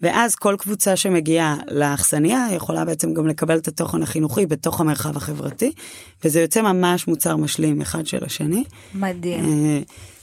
ואז 0.00 0.34
כל 0.34 0.56
קבוצה 0.58 0.96
שמגיעה 0.96 1.56
לאכסניה 1.70 2.46
יכולה 2.52 2.84
בעצם 2.84 3.14
גם 3.14 3.26
לקבל 3.26 3.58
את 3.58 3.68
התוכן 3.68 4.02
החינוכי 4.02 4.46
בתוך 4.46 4.80
המרחב 4.80 5.16
החברתי, 5.16 5.72
וזה 6.24 6.40
יוצא 6.40 6.62
ממש 6.62 7.08
מוצר 7.08 7.36
משלים 7.36 7.80
אחד 7.80 8.06
של 8.06 8.24
השני. 8.24 8.64
מדהים. 8.94 9.44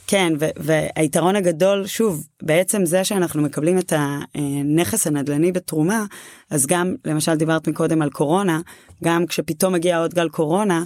כן, 0.08 0.34
והיתרון 0.58 1.36
הגדול, 1.36 1.88
שוב, 1.88 2.28
בעצם 2.42 2.86
זה 2.86 3.04
שאנחנו 3.04 3.42
מקבלים 3.42 3.78
את 3.80 3.94
הנכס 3.96 5.08
הנדל"ני 5.08 5.52
בתרומה, 5.52 6.06
אז 6.50 6.66
גם, 6.68 6.96
למשל 7.06 7.36
דיברת 7.36 7.68
מקודם 7.68 8.02
על 8.02 8.10
קורונה, 8.10 8.62
גם 9.04 9.26
כשפתאום 9.26 9.74
מגיע 9.74 9.98
עוד 9.98 10.14
גל 10.14 10.30
קורונה, 10.30 10.84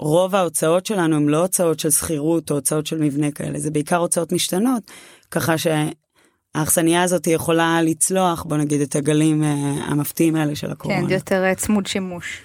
רוב 0.00 0.34
ההוצאות 0.34 0.86
שלנו 0.86 1.16
הן 1.16 1.26
לא 1.26 1.42
הוצאות 1.42 1.80
של 1.80 1.90
שכירות 1.90 2.50
או 2.50 2.56
הוצאות 2.56 2.86
של 2.86 2.98
מבנה 2.98 3.30
כאלה, 3.30 3.58
זה 3.58 3.70
בעיקר 3.70 3.96
הוצאות 3.96 4.32
משתנות, 4.32 4.82
ככה 5.30 5.54
שהאכסניה 5.58 7.02
הזאת 7.02 7.26
יכולה 7.26 7.82
לצלוח, 7.82 8.42
בוא 8.42 8.56
נגיד, 8.56 8.80
את 8.80 8.96
הגלים 8.96 9.44
אה, 9.44 9.50
המפתיעים 9.86 10.36
האלה 10.36 10.56
של 10.56 10.70
הקורונה. 10.70 11.00
כן, 11.00 11.08
זה 11.08 11.14
יותר 11.14 11.44
אה, 11.44 11.54
צמוד 11.54 11.86
שימוש. 11.86 12.44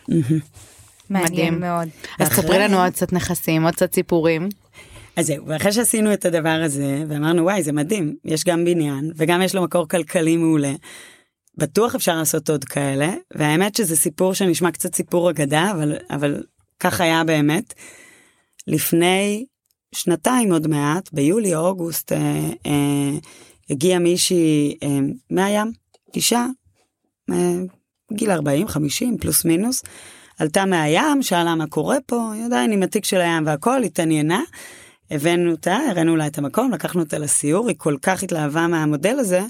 מעניין. 1.09 1.59
מאוד. 1.59 1.87
אז 2.19 2.29
תספרי 2.29 2.59
לנו 2.59 2.83
עוד 2.83 2.93
קצת 2.93 3.13
נכסים, 3.13 3.65
עוד 3.65 3.75
קצת 3.75 3.93
סיפורים. 3.93 4.49
אז 5.15 5.27
זהו, 5.27 5.47
ואחרי 5.47 5.71
שעשינו 5.71 6.13
את 6.13 6.25
הדבר 6.25 6.61
הזה, 6.65 7.03
ואמרנו, 7.07 7.43
וואי, 7.43 7.63
זה 7.63 7.71
מדהים, 7.71 8.15
יש 8.25 8.43
גם 8.43 8.65
בניין, 8.65 9.11
וגם 9.15 9.41
יש 9.41 9.55
לו 9.55 9.63
מקור 9.63 9.87
כלכלי 9.87 10.37
מעולה. 10.37 10.73
בטוח 11.57 11.95
אפשר 11.95 12.15
לעשות 12.15 12.49
עוד 12.49 12.65
כאלה, 12.65 13.13
והאמת 13.33 13.75
שזה 13.75 13.95
סיפור 13.95 14.33
שנשמע 14.33 14.71
קצת 14.71 14.95
סיפור 14.95 15.29
אגדה, 15.29 15.71
אבל, 15.71 15.95
אבל 16.09 16.43
כך 16.79 17.01
היה 17.01 17.23
באמת. 17.23 17.73
לפני 18.67 19.45
שנתיים 19.95 20.53
עוד 20.53 20.67
מעט, 20.67 21.09
ביולי 21.13 21.55
או 21.55 21.67
אוגוסט, 21.67 22.11
אה, 22.11 22.49
אה, 22.65 23.17
הגיעה 23.69 23.99
מישהי 23.99 24.77
אה, 24.83 24.99
מהים, 25.29 25.71
אישה, 26.15 26.45
אה, 27.31 27.59
גיל 28.13 28.31
40, 28.31 28.67
50, 28.67 29.17
פלוס 29.17 29.45
מינוס, 29.45 29.83
עלתה 30.39 30.65
מהים, 30.65 31.23
שאלה 31.23 31.55
מה 31.55 31.67
קורה 31.67 31.97
פה, 32.05 32.31
היא 32.33 32.45
עדיין 32.45 32.71
עם 32.71 32.83
התיק 32.83 33.05
של 33.05 33.21
הים 33.21 33.45
והכל, 33.45 33.83
התעניינה. 33.83 34.41
הבאנו 35.11 35.51
אותה, 35.51 35.77
הראינו 35.89 36.15
לה 36.15 36.27
את 36.27 36.37
המקום, 36.37 36.71
לקחנו 36.71 37.01
אותה 37.01 37.17
לסיור, 37.17 37.67
היא 37.67 37.75
כל 37.77 37.95
כך 38.01 38.23
התלהבה 38.23 38.67
מהמודל 38.67 39.19
הזה, 39.19 39.41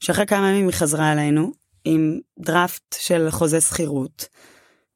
שאחרי 0.00 0.26
כמה 0.26 0.50
ימים 0.50 0.66
היא 0.66 0.74
חזרה 0.74 1.12
אלינו 1.12 1.52
עם 1.84 2.18
דראפט 2.38 2.96
של 2.98 3.30
חוזה 3.30 3.60
שכירות, 3.60 4.28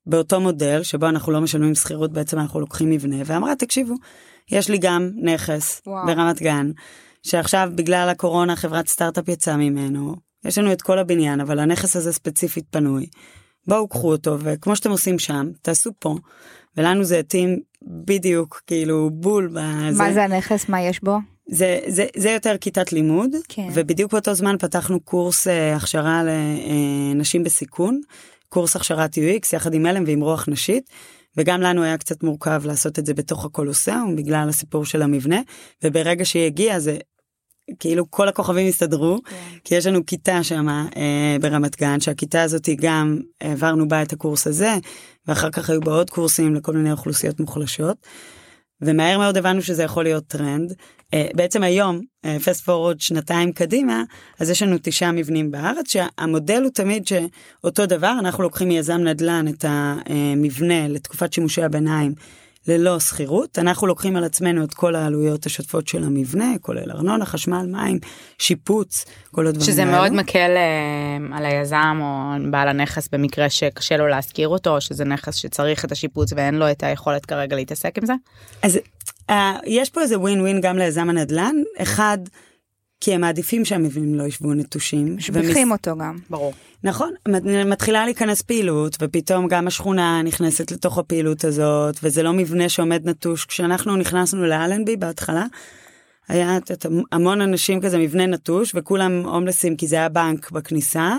באותו 0.07 0.40
מודל, 0.40 0.83
שבו 0.83 1.09
אנחנו 1.09 1.33
לא 1.33 1.40
משלמים 1.40 1.75
שכירות, 1.75 2.12
בעצם 2.12 2.38
אנחנו 2.38 2.61
לוקחים 2.61 2.90
מבנה, 2.90 3.16
ואמרה, 3.26 3.57
תקשיבו, 3.57 3.95
יש 4.50 4.71
לי 4.71 4.78
גם 4.78 5.11
נכס 5.23 5.83
וואו. 5.87 6.07
ברמת 6.07 6.43
גן, 6.43 6.71
שעכשיו 7.23 7.71
בגלל 7.75 8.09
הקורונה 8.09 8.57
חברת 8.57 8.88
סטארט-אפ 8.88 9.28
יצאה 9.28 9.57
ממנו, 9.57 10.14
יש 10.45 10.59
לנו 10.59 10.73
את 10.73 10.83
כל 10.83 10.99
הבניין, 10.99 11.40
אבל 11.40 11.59
הנכס 11.59 11.97
הזה 11.97 12.12
ספציפית 12.12 12.64
פנוי. 12.71 13.07
בואו 13.66 13.88
קחו 13.88 14.12
אותו, 14.12 14.37
וכמו 14.40 14.76
שאתם 14.76 14.90
עושים 14.90 15.19
שם, 15.19 15.47
תעשו 15.62 15.90
פה. 15.99 16.16
ולנו 16.76 17.04
זה 17.04 17.19
התאים 17.19 17.61
בדיוק, 17.86 18.62
כאילו, 18.66 19.10
בול 19.12 19.48
בזה. 19.48 19.98
מה 20.02 20.12
זה 20.12 20.24
הנכס? 20.24 20.68
מה 20.68 20.82
יש 20.82 21.02
בו? 21.02 21.16
זה, 21.46 21.78
זה, 21.86 22.06
זה 22.16 22.30
יותר 22.30 22.56
כיתת 22.56 22.92
לימוד, 22.92 23.30
כן. 23.48 23.68
ובדיוק 23.74 24.12
באותו 24.12 24.34
זמן 24.34 24.56
פתחנו 24.58 25.00
קורס 25.00 25.48
אה, 25.48 25.76
הכשרה 25.76 26.22
לנשים 26.24 27.44
בסיכון, 27.44 28.00
קורס 28.48 28.76
הכשרת 28.76 29.14
UX 29.14 29.56
יחד 29.56 29.74
עם 29.74 29.86
אלם 29.86 30.04
ועם 30.06 30.20
רוח 30.20 30.48
נשית, 30.48 30.90
וגם 31.36 31.60
לנו 31.60 31.82
היה 31.82 31.98
קצת 31.98 32.22
מורכב 32.22 32.62
לעשות 32.64 32.98
את 32.98 33.06
זה 33.06 33.14
בתוך 33.14 33.44
הקולוסיאום 33.44 34.16
בגלל 34.16 34.48
הסיפור 34.48 34.84
של 34.84 35.02
המבנה, 35.02 35.40
וברגע 35.82 36.24
שהיא 36.24 36.46
הגיעה 36.46 36.80
זה 36.80 36.96
כאילו 37.78 38.11
כל 38.11 38.28
הכוכבים 38.28 38.68
הסתדרו, 38.68 39.18
כי 39.64 39.75
יש 39.75 39.87
לנו 39.87 40.06
כיתה 40.06 40.42
שם 40.42 40.68
אה, 40.68 41.37
ברמת 41.40 41.76
גן, 41.76 42.00
שהכיתה 42.00 42.42
הזאת 42.42 42.68
גם 42.80 43.18
העברנו 43.40 43.88
בה 43.88 44.02
את 44.02 44.12
הקורס 44.12 44.47
הזה, 44.47 44.75
ואחר 45.26 45.50
כך 45.50 45.71
היו 45.71 45.80
בה 45.80 45.92
עוד 45.92 46.11
קורסים 46.11 46.54
לכל 46.54 46.73
מיני 46.73 46.92
אוכלוסיות 46.92 47.40
מוחלשות. 47.40 47.97
ומהר 48.80 49.18
מאוד 49.18 49.37
הבנו 49.37 49.62
שזה 49.62 49.83
יכול 49.83 50.04
להיות 50.04 50.26
טרנד. 50.26 50.73
Uh, 50.73 51.37
בעצם 51.37 51.62
היום, 51.62 52.00
fast 52.44 52.64
forward 52.64 53.00
שנתיים 53.00 53.52
קדימה, 53.52 54.02
אז 54.40 54.50
יש 54.50 54.62
לנו 54.62 54.76
תשעה 54.83 55.12
מבנים 55.12 55.50
בארץ, 55.50 55.92
שהמודל 55.92 56.62
הוא 56.62 56.71
תמיד 56.71 57.06
שאותו 57.06 57.87
דבר, 57.87 58.16
אנחנו 58.18 58.42
לוקחים 58.42 58.68
מיזם 58.68 59.00
נדל"ן 59.00 59.49
את 59.49 59.64
המבנה 59.68 60.88
לתקופת 60.88 61.33
שימושי 61.33 61.62
הביניים 61.62 62.14
ללא 62.68 63.00
שכירות, 63.00 63.59
אנחנו 63.59 63.87
לוקחים 63.87 64.16
על 64.16 64.25
עצמנו 64.25 64.64
את 64.64 64.75
כל 64.75 64.94
העלויות 64.94 65.47
השוטפות 65.47 65.88
של 65.88 66.04
המבנה, 66.04 66.52
כולל 66.61 66.90
ארנונה, 66.90 67.26
חשמל, 67.26 67.66
מים, 67.66 67.99
שיפוץ, 68.38 69.04
כל 69.30 69.47
הדברים 69.47 69.66
שזה 69.66 69.83
האלו. 69.83 69.92
מאוד 69.92 70.12
מקל 70.12 70.50
אה, 70.56 71.37
על 71.37 71.47
היזם 71.47 71.99
או 72.00 72.50
בעל 72.50 72.68
הנכס 72.68 73.09
במקרה 73.12 73.50
שקשה 73.50 73.97
לו 73.97 74.09
להשכיר 74.09 74.49
אותו, 74.49 74.71
או 74.75 74.80
שזה 74.80 75.04
נכס 75.04 75.35
שצריך 75.35 75.85
את 75.85 75.92
השיפוץ 75.92 76.33
ואין 76.37 76.54
לו 76.54 76.71
את 76.71 76.83
היכולת 76.83 77.26
כרגע 77.26 77.56
להתעסק 77.56 77.99
עם 77.99 78.06
זה. 78.06 78.14
אז 78.62 78.78
uh, 79.30 79.35
יש 79.66 79.90
פה 79.90 80.00
איזה 80.00 80.18
ווין 80.18 80.40
ווין 80.40 80.61
גם 80.61 80.78
ליזם 80.78 81.11
הנדל"ן, 81.11 81.54
אחד, 81.78 82.18
כי 83.04 83.14
הם 83.14 83.20
מעדיפים 83.20 83.64
שהמבנים 83.64 84.14
לא 84.14 84.23
ישבו 84.23 84.54
נטושים. 84.54 85.16
משביחים 85.16 85.73
אותו 85.73 85.96
גם. 85.96 86.18
ברור. 86.30 86.52
נכון, 86.84 87.12
מת- 87.28 87.42
מתחילה 87.66 88.04
להיכנס 88.04 88.42
פעילות, 88.42 88.96
ופתאום 89.00 89.49
גם 89.49 89.66
השכונה 89.66 90.23
נכנסת 90.23 90.73
לתוך 90.73 90.99
הפעילות 90.99 91.44
הזאת, 91.44 91.96
וזה 92.02 92.23
לא 92.23 92.32
מבנה 92.32 92.68
שעומד 92.68 93.08
נטוש. 93.08 93.44
כשאנחנו 93.44 93.96
נכנסנו 93.96 94.46
לאלנבי 94.46 94.96
בהתחלה, 94.96 95.44
היה 96.28 96.56
את 96.56 96.87
המון 97.12 97.40
אנשים 97.40 97.80
כזה 97.80 97.99
מבנה 97.99 98.26
נטוש, 98.26 98.73
וכולם 98.75 99.12
הומלסים 99.25 99.76
כי 99.76 99.87
זה 99.87 99.96
היה 99.96 100.08
בנק 100.08 100.50
בכניסה, 100.50 101.16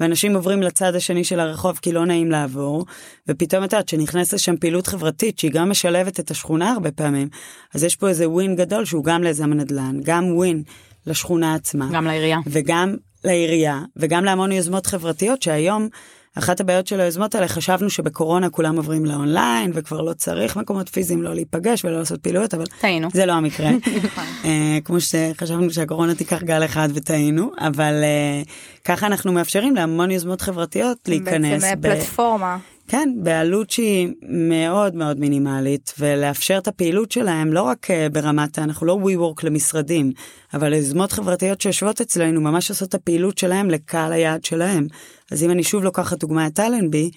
ואנשים 0.00 0.34
עוברים 0.34 0.62
לצד 0.62 0.94
השני 0.94 1.24
של 1.24 1.40
הרחוב 1.40 1.78
כי 1.82 1.92
לא 1.92 2.06
נעים 2.06 2.30
לעבור, 2.30 2.86
ופתאום 3.28 3.64
את 3.64 3.72
יודעת 3.72 3.88
שנכנסת 3.88 4.32
לשם 4.32 4.56
פעילות 4.56 4.86
חברתית 4.86 5.38
שהיא 5.38 5.50
גם 5.50 5.70
משלבת 5.70 6.20
את 6.20 6.30
השכונה 6.30 6.72
הרבה 6.72 6.90
פעמים, 6.90 7.28
אז 7.74 7.84
יש 7.84 7.96
פה 7.96 8.08
איזה 8.08 8.28
ווין 8.30 8.56
גדול 8.56 8.84
שהוא 8.84 9.04
גם 9.04 9.22
ליזם 9.22 9.52
הנדל"ן, 9.52 10.00
גם 10.02 10.36
ווין 10.36 10.62
לשכונה 11.08 11.54
עצמה. 11.54 11.88
גם 11.92 12.04
לעירייה. 12.04 12.38
וגם 12.46 12.96
לעירייה, 13.24 13.80
וגם 13.96 14.24
להמון 14.24 14.52
יוזמות 14.52 14.86
חברתיות 14.86 15.42
שהיום, 15.42 15.88
אחת 16.34 16.60
הבעיות 16.60 16.86
של 16.86 17.00
היוזמות 17.00 17.34
האלה, 17.34 17.48
חשבנו 17.48 17.90
שבקורונה 17.90 18.50
כולם 18.50 18.76
עוברים 18.76 19.04
לאונליין, 19.06 19.70
וכבר 19.74 20.00
לא 20.00 20.12
צריך 20.12 20.56
מקומות 20.56 20.88
פיזיים 20.88 21.22
לא 21.22 21.34
להיפגש 21.34 21.84
ולא 21.84 21.98
לעשות 21.98 22.20
פעילויות, 22.22 22.54
אבל 22.54 22.64
טעינו. 22.80 23.08
זה 23.12 23.26
לא 23.26 23.32
המקרה. 23.32 23.70
אה, 24.44 24.78
כמו 24.84 24.96
שחשבנו 25.00 25.70
שהקורונה 25.70 26.14
תיקח 26.14 26.42
גל 26.42 26.64
אחד 26.64 26.88
וטעינו, 26.94 27.50
אבל 27.58 27.94
אה, 28.02 28.42
ככה 28.84 29.06
אנחנו 29.06 29.32
מאפשרים 29.32 29.74
להמון 29.76 30.10
יוזמות 30.10 30.40
חברתיות 30.40 30.98
להיכנס. 31.08 31.62
בעצם 31.64 31.80
ב- 31.80 31.86
אה, 31.86 31.96
פלטפורמה. 31.96 32.56
כן, 32.88 33.14
בעלות 33.22 33.70
שהיא 33.70 34.08
מאוד 34.28 34.94
מאוד 34.94 35.20
מינימלית, 35.20 35.94
ולאפשר 35.98 36.58
את 36.58 36.68
הפעילות 36.68 37.12
שלהם 37.12 37.52
לא 37.52 37.62
רק 37.62 37.90
אה, 37.90 38.08
ברמת, 38.12 38.58
אנחנו 38.58 38.86
לא 38.86 38.98
WeWork 39.04 39.40
למשרדים, 39.42 40.12
אבל 40.54 40.72
יוזמות 40.72 41.12
חברתיות 41.12 41.60
שיושבות 41.60 42.00
אצלנו 42.00 42.40
ממש 42.40 42.70
עושות 42.70 42.88
את 42.88 42.94
הפעילות 42.94 43.38
שלהם 43.38 43.70
לקהל 43.70 44.12
היעד 44.12 44.44
שלהם. 44.44 44.86
אז 45.32 45.42
אם 45.42 45.50
אני 45.50 45.62
שוב 45.62 45.84
לוקחת 45.84 46.18
דוגמא 46.18 46.46
את 46.46 46.60
אלנבי, 46.60 47.10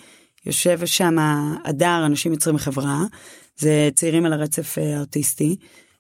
יושב 0.46 0.86
שם 0.86 1.16
הדר, 1.66 2.04
אנשים 2.06 2.32
יוצרים 2.32 2.58
חברה, 2.58 3.04
זה 3.58 3.90
צעירים 3.96 4.26
על 4.26 4.34
הרצף 4.34 4.78
אה, 4.78 4.98
האוטיסטי, 4.98 5.56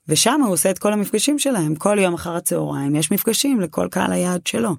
ושם 0.07 0.41
הוא 0.41 0.53
עושה 0.53 0.69
את 0.71 0.79
כל 0.79 0.93
המפגשים 0.93 1.39
שלהם, 1.39 1.75
כל 1.75 1.99
יום 1.99 2.13
אחר 2.13 2.35
הצהריים 2.35 2.95
יש 2.95 3.11
מפגשים 3.11 3.61
לכל 3.61 3.87
קהל 3.91 4.11
היעד 4.11 4.47
שלו, 4.47 4.75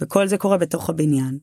וכל 0.00 0.26
זה 0.26 0.38
קורה 0.38 0.56
בתוך 0.56 0.90
הבניין. 0.90 1.38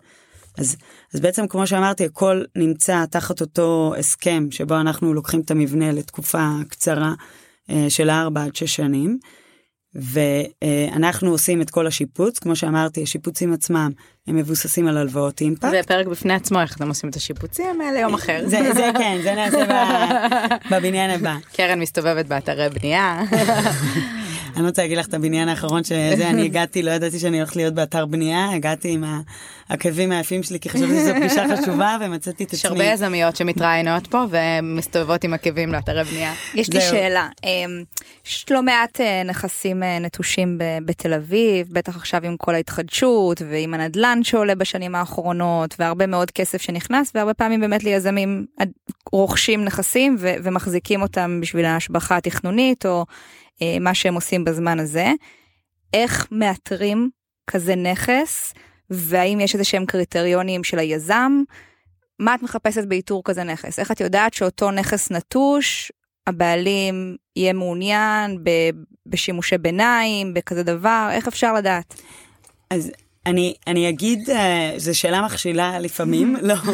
אז, 0.57 0.75
אז 1.13 1.19
בעצם 1.19 1.47
כמו 1.47 1.67
שאמרתי 1.67 2.05
הכל 2.05 2.43
נמצא 2.55 3.05
תחת 3.05 3.41
אותו 3.41 3.93
הסכם 3.97 4.47
שבו 4.51 4.75
אנחנו 4.75 5.13
לוקחים 5.13 5.41
את 5.41 5.51
המבנה 5.51 5.91
לתקופה 5.91 6.49
קצרה 6.69 7.13
אה, 7.69 7.85
של 7.89 8.09
4 8.09 8.43
עד 8.43 8.55
6 8.55 8.75
שנים. 8.75 9.19
ואנחנו 9.95 11.31
עושים 11.31 11.61
את 11.61 11.69
כל 11.69 11.87
השיפוץ 11.87 12.39
כמו 12.39 12.55
שאמרתי 12.55 13.03
השיפוצים 13.03 13.53
עצמם 13.53 13.91
הם 14.27 14.35
מבוססים 14.35 14.87
על 14.87 14.97
הלוואות 14.97 15.41
אימפקט. 15.41 15.71
זה 15.71 15.81
פרק 15.87 16.07
בפני 16.07 16.33
עצמו 16.33 16.61
איך 16.61 16.75
אתם 16.75 16.87
עושים 16.87 17.09
את 17.09 17.15
השיפוצים 17.15 17.81
האלה 17.81 17.99
יום 17.99 18.13
אחר. 18.13 18.41
זה, 18.45 18.73
זה 18.73 18.89
כן 18.97 19.19
זה 19.23 19.33
נעשה 19.35 19.65
בבניין 20.71 21.09
הבא. 21.09 21.35
קרן 21.53 21.79
מסתובבת 21.79 22.25
באתרי 22.25 22.69
בנייה. 22.69 23.21
אני 24.55 24.65
רוצה 24.67 24.81
להגיד 24.81 24.97
לך 24.97 25.07
את 25.07 25.13
הבניין 25.13 25.49
האחרון 25.49 25.83
שזה, 25.83 26.29
אני 26.29 26.45
הגעתי, 26.45 26.83
לא 26.83 26.91
ידעתי 26.91 27.19
שאני 27.19 27.37
הולכת 27.37 27.55
להיות 27.55 27.73
באתר 27.73 28.05
בנייה, 28.05 28.51
הגעתי 28.51 28.91
עם 28.91 29.03
העקבים 29.69 30.11
היפים 30.11 30.43
שלי, 30.43 30.59
כי 30.59 30.69
חשבתי 30.69 30.99
שזו 30.99 31.11
פגישה 31.15 31.45
חשובה, 31.57 31.97
ומצאתי 32.01 32.43
את 32.43 32.47
עצמי. 32.47 32.59
יש 32.59 32.65
הרבה 32.65 32.83
יזמיות 32.83 33.35
שמתראיינות 33.35 34.07
פה 34.07 34.25
ומסתובבות 34.29 35.23
עם 35.23 35.33
עקבים 35.33 35.71
לאתרי 35.71 36.03
בנייה. 36.03 36.33
יש 36.55 36.69
לי 36.69 36.81
שאלה, 36.81 37.27
אמ, 37.43 37.83
יש 38.25 38.45
לא 38.51 38.61
מעט 38.63 39.01
אה, 39.01 39.23
נכסים 39.23 39.83
אה, 39.83 39.99
נטושים 39.99 40.57
בתל 40.85 41.13
אביב, 41.13 41.67
בטח 41.71 41.95
עכשיו 41.95 42.25
עם 42.25 42.37
כל 42.37 42.55
ההתחדשות 42.55 43.41
ועם 43.51 43.73
הנדלן 43.73 44.19
שעולה 44.23 44.55
בשנים 44.55 44.95
האחרונות, 44.95 45.75
והרבה 45.79 46.07
מאוד 46.07 46.31
כסף 46.31 46.61
שנכנס, 46.61 47.11
והרבה 47.15 47.33
פעמים 47.33 47.61
באמת 47.61 47.83
ליזמים 47.83 48.45
רוכשים 49.11 49.65
נכסים 49.65 50.15
ומחזיקים 50.19 51.01
אותם 51.01 51.39
בשביל 51.41 51.65
ההשבחה 51.65 52.17
התכנונית, 52.17 52.85
או 52.85 53.05
מה 53.81 53.93
שהם 53.93 54.15
עושים 54.15 54.43
בזמן 54.43 54.79
הזה. 54.79 55.11
איך 55.93 56.27
מאתרים 56.31 57.09
כזה 57.47 57.75
נכס, 57.75 58.53
והאם 58.89 59.39
יש 59.39 59.53
איזה 59.53 59.63
שהם 59.63 59.85
קריטריונים 59.85 60.63
של 60.63 60.79
היזם? 60.79 61.43
מה 62.19 62.35
את 62.35 62.43
מחפשת 62.43 62.85
באיתור 62.85 63.21
כזה 63.25 63.43
נכס? 63.43 63.79
איך 63.79 63.91
את 63.91 63.99
יודעת 63.99 64.33
שאותו 64.33 64.71
נכס 64.71 65.11
נטוש, 65.11 65.91
הבעלים 66.27 67.15
יהיה 67.35 67.53
מעוניין 67.53 68.43
בשימושי 69.05 69.57
ביניים, 69.57 70.33
בכזה 70.33 70.63
דבר? 70.63 71.09
איך 71.11 71.27
אפשר 71.27 71.53
לדעת? 71.53 72.01
אז 72.69 72.91
אני, 73.25 73.53
אני 73.67 73.89
אגיד, 73.89 74.29
uh, 74.29 74.33
זו 74.77 74.99
שאלה 74.99 75.21
מכשילה 75.21 75.79
לפעמים, 75.79 76.35
לא, 76.41 76.55
כי 76.55 76.69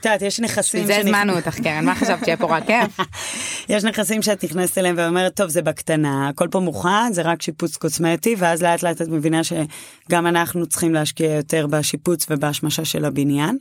את 0.00 0.04
יודעת, 0.04 0.22
יש 0.22 0.40
נכסים... 0.40 0.82
בשביל 0.82 0.96
זה 0.96 1.08
הזמנו 1.08 1.36
אותך, 1.36 1.60
קרן, 1.60 1.84
מה 1.84 1.94
חשבת 1.94 2.24
שיהיה 2.24 2.36
פה 2.36 2.56
רק 2.56 2.66
כיף? 2.66 3.06
יש 3.68 3.84
נכסים 3.84 4.22
שאת 4.22 4.44
נכנסת 4.44 4.78
אליהם 4.78 4.94
ואומרת, 4.98 5.34
טוב, 5.34 5.48
זה 5.48 5.62
בקטנה, 5.62 6.28
הכל 6.28 6.48
פה 6.50 6.60
מוכן, 6.60 7.12
זה 7.12 7.22
רק 7.22 7.42
שיפוץ 7.42 7.76
קוסמטי, 7.76 8.34
ואז 8.38 8.62
לאט 8.62 8.82
לאט 8.82 9.02
את 9.02 9.08
מבינה 9.08 9.40
שגם 9.44 10.26
אנחנו 10.26 10.66
צריכים 10.66 10.94
להשקיע 10.94 11.32
יותר 11.32 11.66
בשיפוץ 11.66 12.26
ובהשמשה 12.30 12.84
של 12.84 13.04
הבניין. 13.04 13.58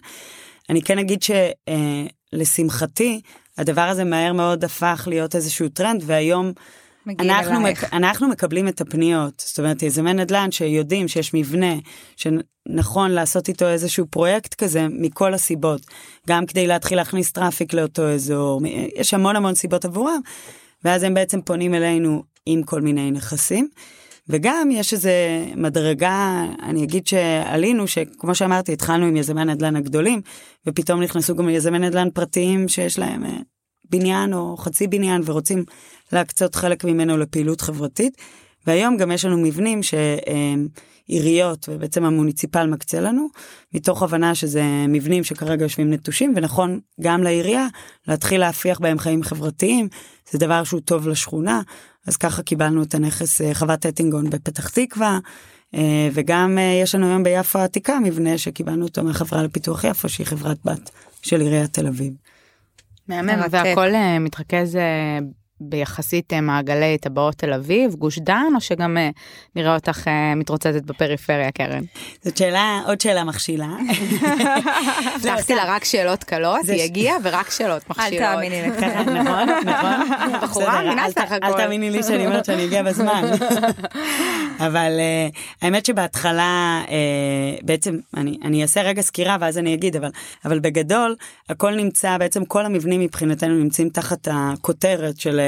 אני 0.70 0.82
כן 0.82 1.00
אגיד 1.00 1.20
שלשמחתי, 2.34 3.22
uh, 3.26 3.62
הדבר 3.62 3.82
הזה 3.82 4.04
מהר 4.04 4.34
מאוד 4.34 4.64
הפך 4.64 5.04
להיות 5.08 5.36
איזשהו 5.36 5.70
טרנד, 5.70 6.04
והיום... 6.06 6.52
אנחנו, 7.20 7.62
מק, 7.62 7.94
אנחנו 7.94 8.28
מקבלים 8.28 8.68
את 8.68 8.82
הפניות, 8.82 9.44
זאת 9.48 9.60
אומרת 9.60 9.84
יזמי 9.84 10.14
נדל"ן 10.14 10.52
שיודעים 10.52 11.08
שיש 11.08 11.34
מבנה 11.34 11.74
שנכון 12.16 13.12
לעשות 13.12 13.48
איתו 13.48 13.68
איזשהו 13.70 14.06
פרויקט 14.10 14.54
כזה 14.54 14.88
מכל 14.90 15.34
הסיבות, 15.34 15.82
גם 16.28 16.46
כדי 16.46 16.68
להתחיל 16.68 16.98
להכניס 16.98 17.32
traffic 17.32 17.74
לאותו 17.74 18.10
אזור, 18.10 18.62
יש 18.96 19.14
המון 19.14 19.36
המון 19.36 19.56
סיבות 19.56 19.86
עבורם, 19.86 20.20
ואז 20.84 21.04
הם 21.04 21.14
בעצם 21.14 21.42
פונים 21.42 21.74
אלינו 21.74 22.24
עם 22.46 22.64
כל 22.64 22.82
מיני 22.82 23.12
נכסים. 23.12 23.68
וגם 24.30 24.70
יש 24.72 24.94
איזה 24.94 25.46
מדרגה, 25.56 26.46
אני 26.64 26.84
אגיד 26.84 27.08
שעלינו, 27.08 27.88
שכמו 27.88 28.36
שאמרתי, 28.36 28.74
התחלנו 28.74 29.06
עם 29.06 29.18
יזמי 29.18 29.46
נדל"ן 29.46 29.76
הגדולים, 29.76 30.22
ופתאום 30.68 31.02
נכנסו 31.02 31.36
גם 31.36 31.50
יזמי 31.50 31.80
נדל"ן 31.80 32.10
פרטיים 32.10 32.68
שיש 32.68 33.00
להם 33.00 33.26
אה, 33.26 33.38
בניין 33.90 34.34
או 34.34 34.58
חצי 34.58 34.88
בניין 34.88 35.22
ורוצים 35.26 35.64
להקצות 36.14 36.56
חלק 36.56 36.84
ממנו 36.84 37.18
לפעילות 37.18 37.62
חברתית. 37.62 38.18
והיום 38.68 38.98
גם 38.98 39.12
יש 39.12 39.26
לנו 39.26 39.38
מבנים 39.38 39.80
שעיריות 39.84 41.70
ובעצם 41.72 42.04
ה 42.04 42.10
municipal 42.10 42.68
מקצה 42.68 43.00
לנו, 43.00 43.28
מתוך 43.74 44.04
הבנה 44.04 44.36
שזה 44.36 44.64
מבנים 44.88 45.24
שכרגע 45.24 45.66
יושבים 45.66 45.94
נטושים, 45.94 46.34
ונכון 46.36 46.80
גם 47.02 47.24
לעירייה 47.24 47.68
להתחיל 48.08 48.40
להפיח 48.40 48.80
בהם 48.80 49.00
חיים 49.00 49.24
חברתיים, 49.24 49.88
זה 50.32 50.40
דבר 50.40 50.64
שהוא 50.64 50.82
טוב 50.82 51.08
לשכונה, 51.08 51.62
אז 52.08 52.18
ככה 52.18 52.44
קיבלנו 52.44 52.84
את 52.84 52.96
הנכס 52.96 53.42
אה, 53.42 53.54
חוות 53.54 53.86
אטינגון 53.86 54.30
בפתח 54.30 54.70
תקווה, 54.70 55.20
אה, 55.76 56.10
וגם 56.14 56.58
אה, 56.58 56.80
יש 56.84 56.96
לנו 56.96 57.08
היום 57.08 57.24
ביפו 57.24 57.60
העתיקה 57.60 58.00
מבנה 58.00 58.38
שקיבלנו 58.38 58.86
אותו 58.86 59.04
מהחברה 59.04 59.44
לפיתוח 59.44 59.84
יפו, 59.84 60.10
שהיא 60.10 60.28
חברת 60.28 60.58
בת 60.66 60.90
של 61.22 61.42
עיריית 61.42 61.74
תל 61.74 61.88
אביב. 61.88 62.14
מהמם, 63.08 63.42
והכל 63.52 63.90
מתרכז 64.20 64.78
ביחסית 65.62 66.34
אה, 66.34 66.42
מעגלי 66.42 66.98
טבעות 66.98 67.36
תל 67.36 67.54
אביב, 67.54 67.96
גוש 67.96 68.20
דן, 68.20 68.52
או 68.56 68.62
שגם 68.62 68.98
אה, 68.98 69.10
נראה 69.56 69.76
אותך 69.76 70.08
אה, 70.08 70.36
מתרוצצת 70.36 70.84
בפריפריה, 70.86 71.52
קרן? 71.52 71.84
זאת 72.22 72.38
שאלה, 72.38 72.82
עוד 72.88 73.02
שאלה 73.02 73.24
מכשילה. 73.24 73.68
הבטחתי 75.16 75.56
לה 75.56 75.64
רק 75.68 75.84
שאלות 75.84 76.24
קלות, 76.24 76.70
היא 76.70 76.84
הגיעה 76.84 77.16
ורק 77.24 77.50
שאלות 77.50 77.90
מכשילות. 77.90 78.22
אל 78.22 78.36
תאמיני 78.36 78.62
לי, 78.62 78.68
נכון, 79.22 79.50
נכון. 79.66 80.40
בחורה, 80.42 80.82
מבינה 80.82 81.10
סך 81.10 81.32
הכל. 81.32 81.46
אל 81.46 81.54
תאמיני 81.54 81.90
לי 81.90 82.04
שאני 82.04 82.26
אומרת 82.26 82.46
שאני 82.46 82.66
אגיע 82.66 82.84
בזמן. 82.84 83.32
אבל 84.68 84.92
האמת 85.62 85.86
שבהתחלה, 85.86 86.82
בעצם, 87.62 87.98
אני 88.18 88.62
אעשה 88.62 88.82
רגע 88.82 89.02
סקירה 89.02 89.38
ואז 89.40 89.58
אני 89.58 89.74
אגיד, 89.74 89.96
אבל 90.46 90.60
בגדול, 90.60 91.16
הכל 91.50 91.76
נמצא, 91.76 92.18
בעצם 92.18 92.46
כל 92.46 92.66
המבנים 92.66 93.02
מבחינתנו 93.02 93.54
נמצאים 93.54 93.90
תחת 93.90 94.28
הכותרת 94.32 95.20
של 95.20 95.40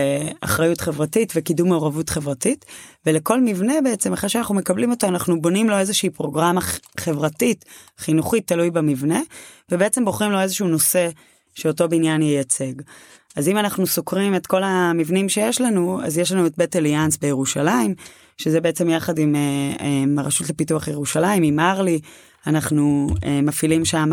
אחריות 0.41 0.81
חברתית 0.81 1.33
וקידום 1.35 1.69
מעורבות 1.69 2.09
חברתית, 2.09 2.65
ולכל 3.05 3.41
מבנה 3.41 3.73
בעצם, 3.83 4.13
אחרי 4.13 4.29
שאנחנו 4.29 4.55
מקבלים 4.55 4.91
אותו, 4.91 5.07
אנחנו 5.07 5.41
בונים 5.41 5.69
לו 5.69 5.77
איזושהי 5.77 6.09
פרוגרמה 6.09 6.61
חברתית, 6.99 7.65
חינוכית, 7.97 8.47
תלוי 8.47 8.71
במבנה, 8.71 9.21
ובעצם 9.71 10.05
בוחרים 10.05 10.31
לו 10.31 10.41
איזשהו 10.41 10.67
נושא 10.67 11.09
שאותו 11.55 11.89
בניין 11.89 12.21
ייצג. 12.21 12.73
אז 13.35 13.47
אם 13.47 13.57
אנחנו 13.57 13.87
סוקרים 13.87 14.35
את 14.35 14.47
כל 14.47 14.63
המבנים 14.63 15.29
שיש 15.29 15.61
לנו, 15.61 15.99
אז 16.03 16.17
יש 16.17 16.31
לנו 16.31 16.47
את 16.47 16.57
בית 16.57 16.75
אליאנס 16.75 17.17
בירושלים, 17.17 17.95
שזה 18.37 18.61
בעצם 18.61 18.89
יחד 18.89 19.19
עם, 19.19 19.35
אה, 19.35 19.85
עם 20.03 20.19
הרשות 20.19 20.49
לפיתוח 20.49 20.87
ירושלים, 20.87 21.43
עם 21.43 21.59
ארלי, 21.59 21.99
אנחנו 22.47 23.07
אה, 23.25 23.41
מפעילים 23.41 23.85
שם 23.85 24.11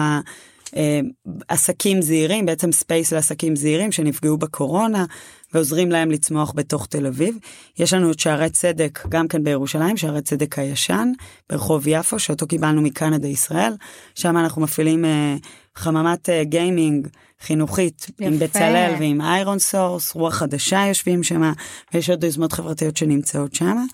אה, 0.77 1.01
עסקים 1.49 2.03
זעירים, 2.03 2.47
בעצם 2.47 2.73
space 2.73 3.13
לעסקים 3.13 3.57
זעירים 3.57 3.93
שנפגעו 3.93 4.37
בקורונה 4.37 5.05
ועוזרים 5.55 5.91
להם 5.91 6.11
לצמוח 6.11 6.53
בתוך 6.57 6.87
תל 6.87 7.07
אביב. 7.07 7.39
יש 7.79 7.93
לנו 7.93 8.11
את 8.11 8.19
שערי 8.19 8.51
צדק 8.51 8.99
גם 9.09 9.29
כן 9.29 9.45
בירושלים, 9.45 9.97
שערי 9.97 10.23
צדק 10.23 10.59
הישן 10.59 11.13
ברחוב 11.51 11.85
יפו, 11.87 12.19
שאותו 12.19 12.47
קיבלנו 12.47 12.83
מקנדה 12.83 13.29
ישראל, 13.29 13.73
שם 14.15 14.37
אנחנו 14.37 14.63
מפעילים 14.63 15.05
אה, 15.05 15.37
חממת 15.75 16.29
אה, 16.29 16.45
גיימינג 16.45 17.09
חינוכית 17.41 18.07
יפה. 18.11 18.25
עם 18.25 18.39
בצלאל 18.39 18.95
ועם 18.99 19.21
ironSource, 19.21 20.15
רוח 20.15 20.35
חדשה 20.35 20.85
יושבים 20.89 21.23
שם, 21.23 21.53
ויש 21.95 22.11
עוד 22.11 22.25
יוזמות 22.25 22.53
חברתיות 22.53 22.97
שנמצאות 22.97 23.55
שם. 23.55 23.87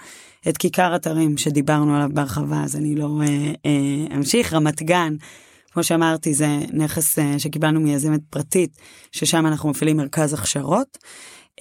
את 0.49 0.57
כיכר 0.57 0.97
אתרים 0.97 1.37
שדיברנו 1.37 1.97
עליו 1.97 2.09
בהרחבה, 2.13 2.63
אז 2.65 2.77
אני 2.77 2.95
לא 2.95 3.21
אה, 3.23 3.53
אה, 3.67 4.17
אמשיך, 4.17 4.53
רמת 4.53 4.83
גן. 4.83 5.15
כמו 5.73 5.85
שאמרתי, 5.85 6.35
זה 6.35 6.59
נכס 6.73 7.19
אה, 7.19 7.39
שקיבלנו 7.39 7.81
מיזמת 7.81 8.21
פרטית, 8.31 8.77
ששם 9.13 9.47
אנחנו 9.47 9.71
מפעילים 9.71 9.97
מרכז 9.97 10.33
הכשרות. 10.33 10.99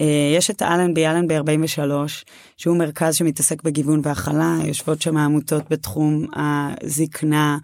אה, 0.00 0.34
יש 0.36 0.50
את 0.50 0.62
אלנבי, 0.62 1.06
אלנבי 1.06 1.36
43, 1.36 2.24
שהוא 2.56 2.76
מרכז 2.76 3.14
שמתעסק 3.14 3.62
בגיוון 3.62 4.00
והכלה, 4.02 4.56
יושבות 4.64 5.02
שם 5.02 5.16
עמותות 5.16 5.62
בתחום 5.70 6.26
הזקנה, 6.36 7.58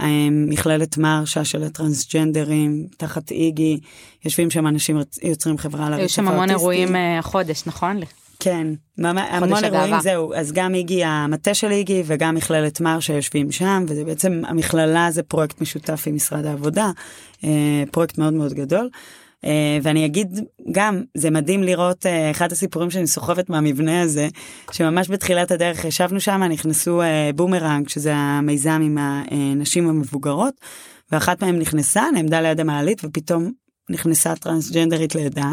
אה, 0.00 0.28
מכללת 0.30 0.98
מרשה 0.98 1.44
של 1.44 1.62
הטרנסג'נדרים, 1.62 2.86
תחת 2.96 3.30
איגי, 3.30 3.80
יושבים 4.24 4.50
שם 4.50 4.66
אנשים 4.66 5.00
יוצרים 5.22 5.58
חברה 5.58 5.90
לרצף 5.90 5.98
האוטיסטי. 5.98 6.20
יש 6.20 6.26
שם 6.26 6.28
המון 6.28 6.50
אירועים 6.50 6.96
החודש, 7.18 7.62
נכון? 7.66 8.00
כן, 8.40 8.66
המון 8.98 9.64
אירועים 9.64 10.00
זהו, 10.00 10.34
אז 10.34 10.52
גם 10.52 10.74
איגי, 10.74 11.04
המטה 11.04 11.54
של 11.54 11.70
איגי 11.70 12.02
וגם 12.06 12.34
מכללת 12.34 12.80
מר 12.80 13.00
שיושבים 13.00 13.52
שם, 13.52 13.84
וזה 13.88 14.04
בעצם, 14.04 14.42
המכללה 14.46 15.10
זה 15.10 15.22
פרויקט 15.22 15.60
משותף 15.60 16.02
עם 16.06 16.14
משרד 16.14 16.46
העבודה, 16.46 16.90
אה, 17.44 17.84
פרויקט 17.90 18.18
מאוד 18.18 18.32
מאוד 18.32 18.52
גדול. 18.52 18.88
אה, 19.44 19.78
ואני 19.82 20.06
אגיד 20.06 20.40
גם, 20.72 21.02
זה 21.14 21.30
מדהים 21.30 21.62
לראות 21.62 22.06
אה, 22.06 22.30
אחד 22.30 22.52
הסיפורים 22.52 22.90
שאני 22.90 23.06
סוחבת 23.06 23.50
מהמבנה 23.50 24.02
הזה, 24.02 24.28
שממש 24.72 25.10
בתחילת 25.10 25.50
הדרך 25.50 25.84
ישבנו 25.84 26.20
שם, 26.20 26.42
נכנסו 26.42 27.02
בומרנג, 27.34 27.88
שזה 27.88 28.14
המיזם 28.14 28.80
עם 28.84 28.98
הנשים 29.00 29.88
המבוגרות, 29.88 30.54
ואחת 31.12 31.42
מהן 31.42 31.58
נכנסה, 31.58 32.04
נעמדה 32.14 32.40
ליד 32.40 32.60
המעלית, 32.60 33.04
ופתאום 33.04 33.52
נכנסה 33.90 34.36
טרנסג'נדרית 34.36 35.14
לידה. 35.14 35.52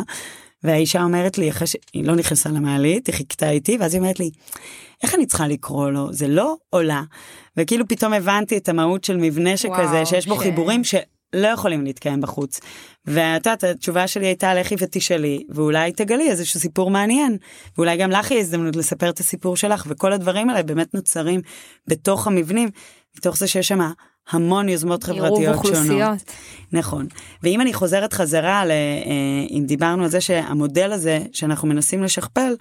והאישה 0.63 1.03
אומרת 1.03 1.37
לי, 1.37 1.49
אחרי 1.49 1.67
שהיא 1.67 2.05
לא 2.05 2.15
נכנסה 2.15 2.49
למעלית, 2.49 3.07
היא 3.07 3.15
חיכתה 3.15 3.49
איתי, 3.49 3.77
ואז 3.79 3.93
היא 3.93 4.01
אומרת 4.01 4.19
לי, 4.19 4.29
איך 5.03 5.15
אני 5.15 5.25
צריכה 5.25 5.47
לקרוא 5.47 5.89
לו? 5.89 6.13
זה 6.13 6.27
לא 6.27 6.57
עולה. 6.69 7.03
וכאילו 7.57 7.87
פתאום 7.87 8.13
הבנתי 8.13 8.57
את 8.57 8.69
המהות 8.69 9.03
של 9.03 9.17
מבנה 9.17 9.57
שכזה, 9.57 9.91
וואו, 9.91 10.05
שיש 10.05 10.27
בו 10.27 10.35
ש... 10.35 10.39
חיבורים 10.39 10.83
שלא 11.35 11.47
יכולים 11.47 11.83
להתקיים 11.83 12.21
בחוץ. 12.21 12.59
ואת 13.05 13.45
יודעת, 13.45 13.63
התשובה 13.63 14.07
שלי 14.07 14.25
הייתה, 14.25 14.53
לכי 14.53 14.75
ותשאלי, 14.79 15.43
ואולי 15.49 15.91
תגלי 15.91 16.29
איזשהו 16.29 16.59
סיפור 16.59 16.91
מעניין. 16.91 17.37
ואולי 17.77 17.97
גם 17.97 18.11
לך 18.11 18.31
יהיה 18.31 18.41
הזדמנות 18.41 18.75
לספר 18.75 19.09
את 19.09 19.19
הסיפור 19.19 19.55
שלך, 19.55 19.85
וכל 19.87 20.13
הדברים 20.13 20.49
האלה 20.49 20.63
באמת 20.63 20.93
נוצרים 20.93 21.41
בתוך 21.87 22.27
המבנים, 22.27 22.69
מתוך 23.17 23.37
זה 23.37 23.47
שיש 23.47 23.67
שם 23.67 23.79
המון 24.29 24.69
יוזמות 24.69 25.03
חברתיות 25.03 25.65
שונות. 25.65 26.19
נכון. 26.71 27.07
ואם 27.43 27.61
אני 27.61 27.73
חוזרת 27.73 28.13
חזרה, 28.13 28.65
ל, 28.65 28.71
אה, 28.71 28.75
אם 29.49 29.63
דיברנו 29.67 30.03
על 30.03 30.09
זה 30.09 30.21
שהמודל 30.21 30.91
הזה 30.91 31.19
שאנחנו 31.31 31.67
מנסים 31.67 32.03
לשכפל, 32.03 32.53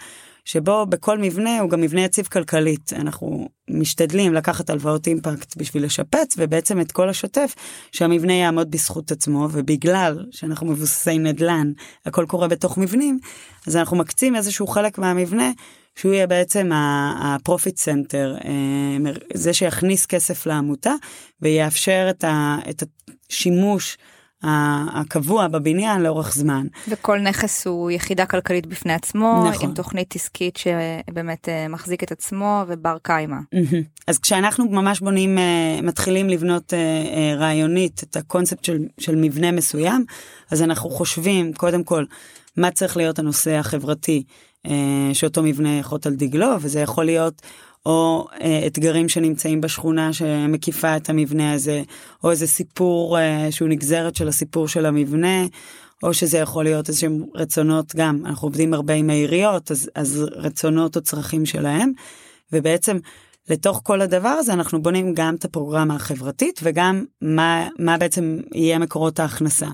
שבו 0.44 0.86
בכל 0.86 1.18
מבנה 1.18 1.60
הוא 1.60 1.70
גם 1.70 1.80
מבנה 1.80 2.00
יציב 2.00 2.26
כלכלית. 2.26 2.92
אנחנו 2.92 3.48
משתדלים 3.70 4.34
לקחת 4.34 4.70
הלוואות 4.70 5.06
impact 5.06 5.56
בשביל 5.56 5.84
לשפץ, 5.84 6.34
ובעצם 6.38 6.80
את 6.80 6.92
כל 6.92 7.08
השוטף, 7.08 7.54
שהמבנה 7.92 8.32
יעמוד 8.32 8.70
בזכות 8.70 9.12
עצמו, 9.12 9.48
ובגלל 9.52 10.26
שאנחנו 10.30 10.66
מבוססי 10.66 11.18
נדל"ן, 11.18 11.72
הכל 12.06 12.26
קורה 12.28 12.48
בתוך 12.48 12.78
מבנים, 12.78 13.18
אז 13.66 13.76
אנחנו 13.76 13.96
מקצים 13.96 14.36
איזשהו 14.36 14.66
חלק 14.66 14.98
מהמבנה 14.98 15.50
שהוא 15.96 16.12
יהיה 16.12 16.26
בעצם 16.26 16.70
ה 17.20 17.28
profit 17.28 17.76
center, 17.76 18.36
אה, 18.44 19.12
זה 19.34 19.52
שיכניס 19.52 20.06
כסף 20.06 20.46
לעמותה 20.46 20.92
ויאפשר 21.42 22.08
את, 22.10 22.24
השימוש 23.30 23.98
הקבוע 24.42 25.48
בבניין 25.48 26.02
לאורך 26.02 26.34
זמן. 26.34 26.66
וכל 26.88 27.18
נכס 27.18 27.66
הוא 27.66 27.90
יחידה 27.90 28.26
כלכלית 28.26 28.66
בפני 28.66 28.92
עצמו, 28.92 29.44
נכון. 29.50 29.68
עם 29.68 29.74
תוכנית 29.74 30.16
עסקית 30.16 30.56
שבאמת 30.56 31.48
אה, 31.48 31.68
מחזיק 31.68 32.02
את 32.02 32.12
עצמו 32.12 32.64
ובר 32.68 32.96
קיימא. 33.02 33.36
אז 34.08 34.18
כשאנחנו 34.18 34.64
ממש 34.64 35.00
בונים, 35.00 35.38
אה, 35.38 35.78
מתחילים 35.82 36.28
לבנות 36.28 36.72
רעיונית 37.36 38.02
את 38.02 38.16
הקונספט 38.16 38.64
של, 38.64 38.78
של 38.98 39.16
מבנה 39.16 39.52
מסוים, 39.52 40.04
אז 40.50 40.62
אנחנו 40.62 40.90
חושבים 40.90 41.52
קודם 41.52 41.84
כל 41.84 42.04
מה 42.56 42.70
צריך 42.70 42.96
להיות 42.96 43.18
הנושא 43.18 43.50
החברתי 43.50 44.22
אה, 44.66 45.10
שאותו 45.12 45.42
מבנה 45.42 45.78
יחוט 45.78 46.06
על 46.06 46.14
דגלו, 46.14 46.56
וזה 46.60 46.80
יכול 46.80 47.04
להיות 47.04 47.42
או 47.86 48.26
אה, 48.40 48.66
אתגרים 48.66 49.08
שנמצאים 49.08 49.60
בשכונה 49.60 50.12
שמקיפה 50.12 50.96
את 50.96 51.10
המבנה 51.10 51.52
הזה, 51.52 51.82
או 52.24 52.30
איזה 52.30 52.46
סיפור 52.46 53.18
אה, 53.18 53.46
שהוא 53.50 53.68
נגזרת 53.68 54.16
של 54.16 54.28
הסיפור 54.28 54.68
של 54.68 54.86
המבנה, 54.86 55.46
או 56.02 56.14
שזה 56.14 56.38
יכול 56.38 56.64
להיות 56.64 56.88
איזשהם 56.88 57.24
רצונות 57.34 57.94
גם, 57.96 58.22
אנחנו 58.26 58.48
עובדים 58.48 58.74
הרבה 58.74 58.94
עם 58.94 59.10
העיריות, 59.10 59.70
אז, 59.70 59.90
אז 59.94 60.24
רצונות 60.32 60.96
או 60.96 61.00
צרכים 61.00 61.46
שלהם, 61.46 61.92
ובעצם 62.52 62.98
לתוך 63.48 63.80
כל 63.84 64.00
הדבר 64.00 64.28
הזה 64.28 64.52
אנחנו 64.52 64.82
בונים 64.82 65.14
גם 65.14 65.34
את 65.34 65.44
הפרוגרמה 65.44 65.94
החברתית 65.94 66.60
וגם 66.62 67.04
מה, 67.22 67.68
מה 67.78 67.98
בעצם 67.98 68.40
יהיה 68.54 68.78
מקורות 68.78 69.20
ההכנסה. 69.20 69.68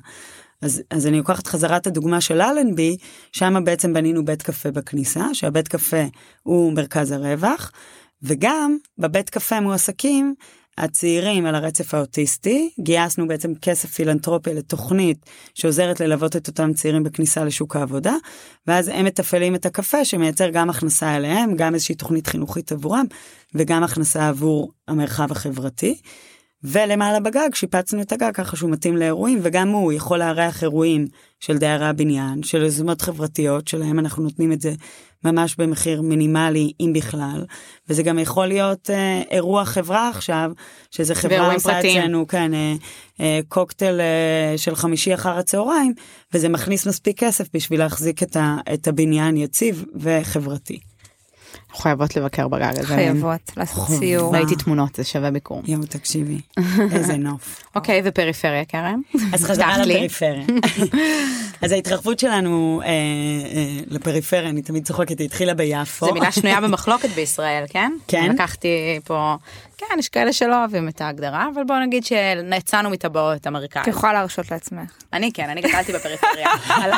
אז, 0.67 0.83
אז 0.91 1.07
אני 1.07 1.19
לוקחת 1.19 1.47
חזרה 1.47 1.77
את 1.77 1.87
הדוגמה 1.87 2.21
של 2.21 2.41
אלנבי, 2.41 2.97
שם 3.33 3.65
בעצם 3.65 3.93
בנינו 3.93 4.25
בית 4.25 4.43
קפה 4.43 4.71
בכניסה, 4.71 5.25
שהבית 5.33 5.69
קפה 5.69 6.03
הוא 6.43 6.73
מרכז 6.73 7.11
הרווח, 7.11 7.73
וגם 8.23 8.77
בבית 8.99 9.31
קפה 9.31 9.61
מועסקים 9.61 10.35
הצעירים 10.79 11.47
על 11.47 11.55
הרצף 11.55 11.95
האוטיסטי, 11.95 12.71
גייסנו 12.81 13.29
בעצם 13.29 13.55
כסף 13.63 13.91
פילנטרופי 13.91 14.55
לתוכנית 14.55 15.19
שעוזרת 15.55 16.01
ללוות 16.01 16.37
את 16.37 16.49
אותם 16.49 16.73
צעירים 16.73 17.03
בכניסה 17.03 17.45
לשוק 17.45 17.77
העבודה, 17.77 18.15
ואז 18.67 18.89
הם 18.89 19.05
מתפעלים 19.05 19.55
את 19.55 19.67
הקפה 19.67 20.05
שמייצר 20.05 20.49
גם 20.49 20.71
הכנסה 20.71 21.17
אליהם, 21.17 21.57
גם 21.57 21.75
איזושהי 21.75 21.95
תוכנית 21.95 22.27
חינוכית 22.27 22.73
עבורם, 22.73 23.07
וגם 23.55 23.85
הכנסה 23.85 24.29
עבור 24.29 24.73
המרחב 24.89 25.33
החברתי. 25.33 25.99
ולמעלה 26.65 27.21
בגג 27.21 27.55
שיפצנו 27.55 28.03
את 28.03 28.13
הגג 28.13 28.31
ככה 28.35 28.57
שהוא 28.57 28.71
מתאים 28.71 28.97
לאירועים, 28.97 29.39
וגם 29.43 29.69
הוא 29.69 29.93
יכול 29.93 30.19
לארח 30.19 30.63
אירועים 30.63 31.07
של 31.41 31.59
דיירי 31.59 31.87
הבניין, 31.87 32.43
של 32.43 32.63
יוזמות 32.63 33.03
חברתיות, 33.03 33.69
שלהם 33.69 33.99
אנחנו 33.99 34.23
נותנים 34.23 34.53
את 34.53 34.61
זה 34.61 34.73
ממש 35.25 35.57
במחיר 35.57 36.03
מינימלי, 36.03 36.73
אם 36.81 36.93
בכלל. 36.95 37.45
וזה 37.89 38.03
גם 38.03 38.19
יכול 38.19 38.47
להיות 38.47 38.91
אה, 38.91 39.23
אירוע 39.31 39.65
חברה 39.65 40.09
עכשיו, 40.09 40.51
שזה 40.91 41.15
חברה 41.15 41.55
עושה 41.55 41.81
אצלנו, 41.81 42.27
כן, 42.27 42.55
אה, 42.55 42.75
אה, 43.21 43.41
קוקטייל 43.49 44.01
אה, 44.01 44.55
של 44.57 44.75
חמישי 44.75 45.15
אחר 45.15 45.39
הצהריים, 45.39 45.95
וזה 46.35 46.49
מכניס 46.49 46.87
מספיק 46.87 47.19
כסף 47.19 47.47
בשביל 47.55 47.81
להחזיק 47.81 48.23
את, 48.23 48.37
ה, 48.37 48.57
את 48.75 48.89
הבניין 48.89 49.37
יציב 49.37 49.85
וחברתי. 49.95 50.79
חייבות 51.79 52.17
לבקר 52.17 52.49
בגג 52.49 52.73
הזה. 52.79 52.87
חייבות 52.87 53.53
לעשות 53.57 53.89
סיור. 53.89 54.37
ראיתי 54.37 54.57
תמונות, 54.57 54.95
זה 54.95 55.05
שווה 55.05 55.31
ביקור. 55.31 55.63
יואו, 55.67 55.83
תקשיבי, 55.87 56.41
איזה 56.95 57.17
נוף. 57.17 57.63
אוקיי, 57.77 58.03
ופריפריה, 58.05 58.65
קרן? 58.65 59.01
אז 59.33 59.45
חזרה 59.45 59.79
לפריפריה. 59.79 60.45
אז 61.63 61.73
ההתרחבות 61.73 62.19
שלנו 62.19 62.81
אה, 62.85 62.89
אה, 62.89 63.81
לפריפריה, 63.87 64.49
אני 64.49 64.63
תמיד 64.63 64.87
צוחקת, 64.87 65.19
היא 65.19 65.25
התחילה 65.25 65.55
ביפו. 65.55 66.07
זו 66.07 66.15
מילה 66.15 66.33
שנויה 66.33 66.61
במחלוקת 66.65 67.09
בישראל, 67.09 67.65
כן? 67.69 67.93
כן. 68.09 68.31
לקחתי 68.35 69.01
פה, 69.05 69.37
כן, 69.79 69.99
יש 69.99 70.09
כאלה 70.09 70.33
שלא 70.33 70.61
אוהבים 70.61 70.89
את 70.89 71.01
ההגדרה, 71.01 71.49
אבל 71.55 71.63
בוא 71.65 71.79
נגיד 71.79 72.05
שיצאנו 72.05 72.91
מטבעות 72.91 73.47
אמריקאיות. 73.47 73.89
את 73.89 73.95
יכולה 73.95 74.13
להרשות 74.13 74.51
לעצמך. 74.51 74.91
אני 75.13 75.33
כן, 75.33 75.51
אני 75.51 75.61
גדלתי 75.61 75.93
בפריפריה. 75.93 76.49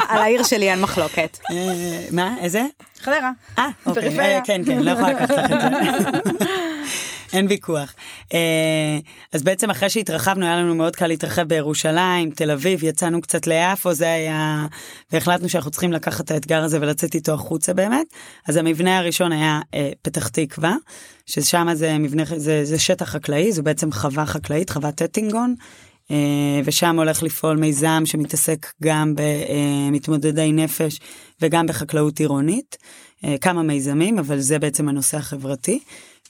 על 0.08 0.18
העיר 0.18 0.42
שלי 0.42 0.70
אין 0.70 0.80
מחלוקת. 0.80 1.38
אה, 1.50 2.04
מה, 2.10 2.34
איזה? 2.40 2.62
חדרה. 3.00 3.30
אה, 3.58 3.68
אוקיי, 3.86 4.40
כן, 4.44 4.62
כן, 4.68 4.82
לא 4.82 4.90
יכולה 4.90 5.12
לקחת 5.12 5.30
לך 5.30 5.52
את 5.52 5.60
זה. 6.02 6.34
אין 7.32 7.46
ויכוח. 7.48 7.94
אה, 8.34 8.98
אז 9.32 9.42
בעצם 9.42 9.70
אחרי 9.70 9.90
שהתרחבנו 9.90 10.46
היה 10.46 10.56
לנו 10.56 10.74
מאוד 10.74 10.96
קל 10.96 11.06
להתרחב 11.06 11.42
בירושלים, 11.42 12.30
תל 12.30 12.50
אביב, 12.50 12.84
יצאנו 12.84 13.20
קצת 13.20 13.46
ליפו, 13.46 13.94
זה 13.94 14.12
היה, 14.12 14.66
והחלטנו 15.12 15.48
שאנחנו 15.48 15.70
צריכים 15.70 15.92
לקחת 15.92 16.24
את 16.24 16.30
האתגר 16.30 16.62
הזה 16.62 16.78
ולצאת 16.80 17.14
איתו 17.14 17.32
החוצה 17.34 17.74
באמת. 17.74 18.06
אז 18.48 18.56
המבנה 18.56 18.98
הראשון 18.98 19.32
היה 19.32 19.60
אה, 19.74 19.90
פתח 20.02 20.28
תקווה, 20.28 20.76
ששם 21.26 21.68
זה 21.72 21.98
מבנה, 21.98 22.22
זה, 22.36 22.64
זה 22.64 22.78
שטח 22.78 23.08
חקלאי, 23.08 23.52
זו 23.52 23.62
בעצם 23.62 23.92
חווה 23.92 24.26
חקלאית, 24.26 24.70
חוות 24.70 24.94
טטינגון. 24.94 25.54
Uh, 26.08 26.10
ושם 26.64 26.96
הולך 26.98 27.22
לפעול 27.22 27.56
מיזם 27.56 28.02
שמתעסק 28.04 28.66
גם 28.82 29.14
במתמודדי 29.16 30.52
נפש 30.52 31.00
וגם 31.42 31.66
בחקלאות 31.66 32.18
עירונית. 32.18 32.76
Uh, 33.22 33.28
כמה 33.40 33.62
מיזמים, 33.62 34.18
אבל 34.18 34.38
זה 34.38 34.58
בעצם 34.58 34.88
הנושא 34.88 35.16
החברתי. 35.16 35.80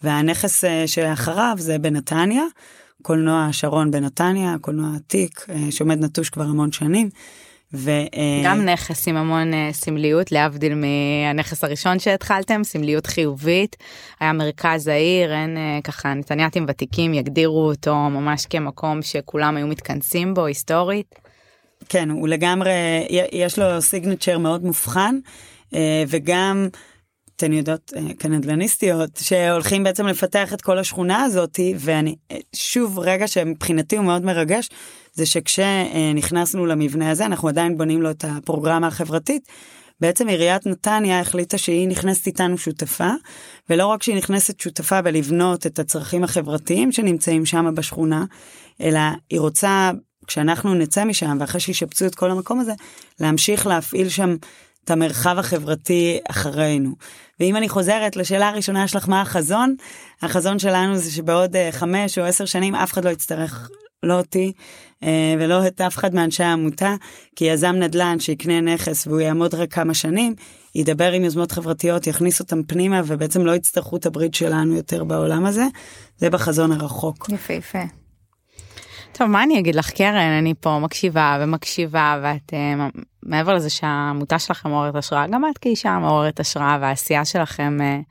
והנכס 0.03 0.65
אה, 0.65 0.87
שאחריו 0.87 1.55
זה 1.59 1.79
בנתניה, 1.79 2.43
קולנוע 3.03 3.47
השרון 3.49 3.91
בנתניה, 3.91 4.57
קולנוע 4.61 4.91
עתיק, 4.97 5.47
אה, 5.51 5.71
שעומד 5.71 6.05
נטוש 6.05 6.31
כבר 6.31 6.45
המון 6.45 6.73
שנים. 6.73 7.09
ו... 7.75 7.91
אה, 7.91 8.43
גם 8.45 8.65
נכס 8.65 9.09
עם 9.09 9.17
המון 9.17 9.53
סמליות, 9.73 10.33
להבדיל 10.33 10.73
מהנכס 10.75 11.65
הראשון 11.65 11.99
שהתחלתם, 11.99 12.65
סמליות 12.65 13.07
חיובית. 13.07 13.77
היה 14.21 14.33
מרכז 14.33 14.89
העיר, 14.89 15.33
אין 15.33 15.57
ככה 15.85 16.15
נתניאתים 16.15 16.65
ותיקים 16.69 17.15
יגדירו 17.15 17.69
אותו 17.69 17.95
ממש 17.95 18.47
כמקום 18.47 19.03
שכולם 19.03 19.57
היו 19.57 19.67
מתכנסים 19.67 20.35
בו 20.35 20.45
היסטורית. 20.45 21.15
כן, 21.89 22.11
הוא 22.11 22.29
לגמרי, 22.29 22.71
יש 23.33 23.59
לו 23.59 23.83
סיגנצ'ר 23.83 24.39
מאוד 24.39 24.65
מובחן, 24.65 25.19
וגם 26.09 26.69
אתן 27.39 27.53
יודעות, 27.53 27.93
אה, 27.97 28.15
כנדלניסטיות, 28.19 29.11
שהולכים 29.23 29.85
בעצם 29.85 30.07
לפתח 30.07 30.55
את 30.55 30.63
כל 30.63 30.79
השכונה 30.79 31.23
הזאתי, 31.23 31.75
ואני, 31.79 32.17
אה, 32.31 32.37
שוב, 32.57 32.99
רגע 32.99 33.29
שמבחינתי 33.29 33.97
הוא 33.97 34.05
מאוד 34.05 34.25
מרגש, 34.25 34.69
זה 35.13 35.27
שכשנכנסנו 35.27 36.67
למבנה 36.67 37.11
הזה, 37.11 37.27
אנחנו 37.27 37.49
עדיין 37.49 37.79
בונים 37.79 38.03
לו 38.03 38.11
את 38.11 38.25
הפרוגרמה 38.29 38.87
החברתית. 38.87 39.49
בעצם 40.01 40.29
עיריית 40.29 40.67
נתניה 40.67 41.21
החליטה 41.21 41.59
שהיא 41.59 41.89
נכנסת 41.89 42.27
איתנו 42.27 42.59
שותפה, 42.59 43.11
ולא 43.71 43.87
רק 43.87 44.03
שהיא 44.03 44.17
נכנסת 44.17 44.61
שותפה 44.61 45.03
בלבנות 45.03 45.67
את 45.67 45.79
הצרכים 45.79 46.25
החברתיים 46.25 46.93
שנמצאים 46.93 47.47
שם 47.47 47.75
בשכונה, 47.75 48.25
אלא 48.81 49.01
היא 49.31 49.41
רוצה, 49.41 49.91
כשאנחנו 50.27 50.75
נצא 50.75 51.05
משם, 51.05 51.37
ואחרי 51.41 51.61
שישפצו 51.61 52.07
את 52.07 52.15
כל 52.15 52.31
המקום 52.31 52.61
הזה, 52.61 52.73
להמשיך 53.21 53.67
להפעיל 53.67 54.09
שם 54.09 54.37
את 54.89 54.93
המרחב 54.93 55.39
החברתי 55.39 56.19
אחרינו. 56.31 56.91
ואם 57.41 57.57
אני 57.57 57.69
חוזרת 57.69 58.17
לשאלה 58.17 58.49
הראשונה 58.49 58.89
שלך, 58.89 59.09
מה 59.09 59.21
החזון? 59.21 59.75
החזון 60.23 60.59
שלנו 60.59 60.97
זה 60.97 61.11
שבעוד 61.13 61.57
uh, 61.57 61.59
חמש 61.73 62.19
או 62.19 62.25
עשר 62.25 62.45
שנים 62.45 62.75
אף 62.75 62.93
אחד 62.93 63.05
לא 63.05 63.11
יצטרך, 63.11 63.71
לא 64.03 64.19
אותי 64.19 64.53
uh, 65.03 65.07
ולא 65.39 65.67
את 65.67 65.81
אף 65.81 65.97
אחד 65.97 66.15
מאנשי 66.15 66.43
העמותה, 66.43 66.95
כי 67.37 67.45
יזם 67.45 67.75
נדל"ן 67.77 68.21
שיקנה 68.21 68.61
נכס 68.61 69.07
והוא 69.07 69.21
יעמוד 69.21 69.55
רק 69.55 69.73
כמה 69.73 69.95
שנים, 69.95 70.35
ידבר 70.75 71.13
עם 71.13 71.25
יוזמות 71.25 71.53
חברתיות, 71.53 72.07
יכניס 72.07 72.41
אותם 72.41 72.63
פנימה 72.63 73.01
ובעצם 73.07 73.47
לא 73.47 73.53
יצטרכו 73.53 73.97
את 73.97 74.07
הברית 74.07 74.35
שלנו 74.35 74.77
יותר 74.77 75.05
בעולם 75.05 75.47
הזה. 75.47 75.65
זה 76.19 76.31
בחזון 76.31 76.73
הרחוק. 76.73 77.31
יפה 77.33 77.53
יפה. 77.53 77.98
טוב, 79.19 79.29
מה 79.31 79.43
אני 79.43 79.59
אגיד 79.59 79.75
לך, 79.75 79.91
קרן? 79.91 80.39
אני 80.39 80.55
פה 80.61 80.79
מקשיבה 80.79 81.39
ומקשיבה, 81.41 82.19
ואת, 82.23 82.53
uh, 82.53 83.01
מעבר 83.23 83.55
לזה 83.55 83.71
שהעמותה 83.71 84.39
שלכם 84.39 84.69
מעוררת 84.69 84.95
השראה, 84.95 85.27
גם 85.27 85.43
את 85.53 85.59
כאישה 85.59 85.99
מעוררת 85.99 86.41
השראה, 86.41 86.79
והעשייה 86.81 87.25
שלכם 87.25 87.79
uh, 87.81 88.07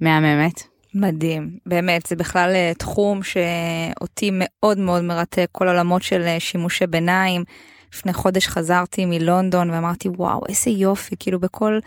מהממת. 0.00 0.62
מדהים, 0.94 1.50
באמת, 1.66 2.06
זה 2.06 2.16
בכלל 2.16 2.52
uh, 2.52 2.78
תחום 2.78 3.20
שאותי 3.22 4.30
מאוד 4.32 4.78
מאוד 4.78 5.02
מרתק, 5.02 5.48
כל 5.52 5.68
עולמות 5.68 6.02
של 6.02 6.36
שימושי 6.38 6.86
ביניים. 6.86 7.44
לפני 7.92 8.12
חודש 8.12 8.46
חזרתי 8.48 9.04
מלונדון 9.04 9.70
ואמרתי, 9.70 10.08
וואו, 10.08 10.42
איזה 10.48 10.70
יופי, 10.70 11.14
כאילו 11.18 11.40
בכל 11.40 11.78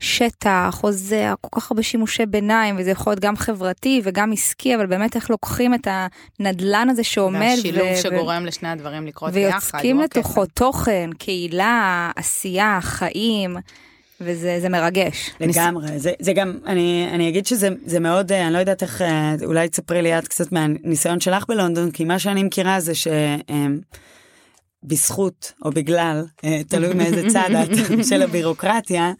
שטח, 0.00 0.80
או 0.82 0.92
זה, 0.92 1.32
כל 1.40 1.60
כך 1.60 1.70
הרבה 1.70 1.82
שימושי 1.82 2.26
ביניים, 2.26 2.76
וזה 2.78 2.90
יכול 2.90 3.10
להיות 3.10 3.20
גם 3.20 3.36
חברתי 3.36 4.00
וגם 4.04 4.32
עסקי, 4.32 4.74
אבל 4.74 4.86
באמת 4.86 5.16
איך 5.16 5.30
לוקחים 5.30 5.74
את 5.74 5.88
הנדלן 6.40 6.88
הזה 6.90 7.04
שעומד. 7.04 7.54
והשילוב 7.56 7.88
ו- 7.92 7.96
שגורם 8.02 8.42
ו- 8.42 8.46
לשני 8.46 8.68
הדברים 8.68 9.06
לקרות 9.06 9.32
ביחד. 9.32 9.52
ויוצקים 9.52 10.00
לתוכו 10.00 10.42
כסף. 10.42 10.52
תוכן, 10.52 11.10
קהילה, 11.18 12.10
עשייה, 12.16 12.78
חיים. 12.82 13.56
וזה 14.20 14.68
מרגש. 14.70 15.30
לגמרי, 15.40 15.98
זה, 15.98 16.12
זה 16.20 16.32
גם, 16.32 16.58
אני, 16.66 17.08
אני 17.12 17.28
אגיד 17.28 17.46
שזה 17.46 18.00
מאוד, 18.00 18.32
אני 18.32 18.52
לא 18.52 18.58
יודעת 18.58 18.82
איך, 18.82 19.02
אולי 19.44 19.68
תספרי 19.68 20.02
לי 20.02 20.18
את 20.18 20.28
קצת 20.28 20.52
מהניסיון 20.52 21.20
שלך 21.20 21.44
בלונדון, 21.48 21.90
כי 21.90 22.04
מה 22.04 22.18
שאני 22.18 22.42
מכירה 22.42 22.80
זה 22.80 22.94
ש... 22.94 23.08
בזכות 24.82 25.52
או 25.64 25.70
בגלל, 25.70 26.24
תלוי 26.68 26.94
מאיזה 26.94 27.28
צד 27.28 27.50
את 27.62 28.04
של 28.08 28.22
הבירוקרטיה, 28.22 29.12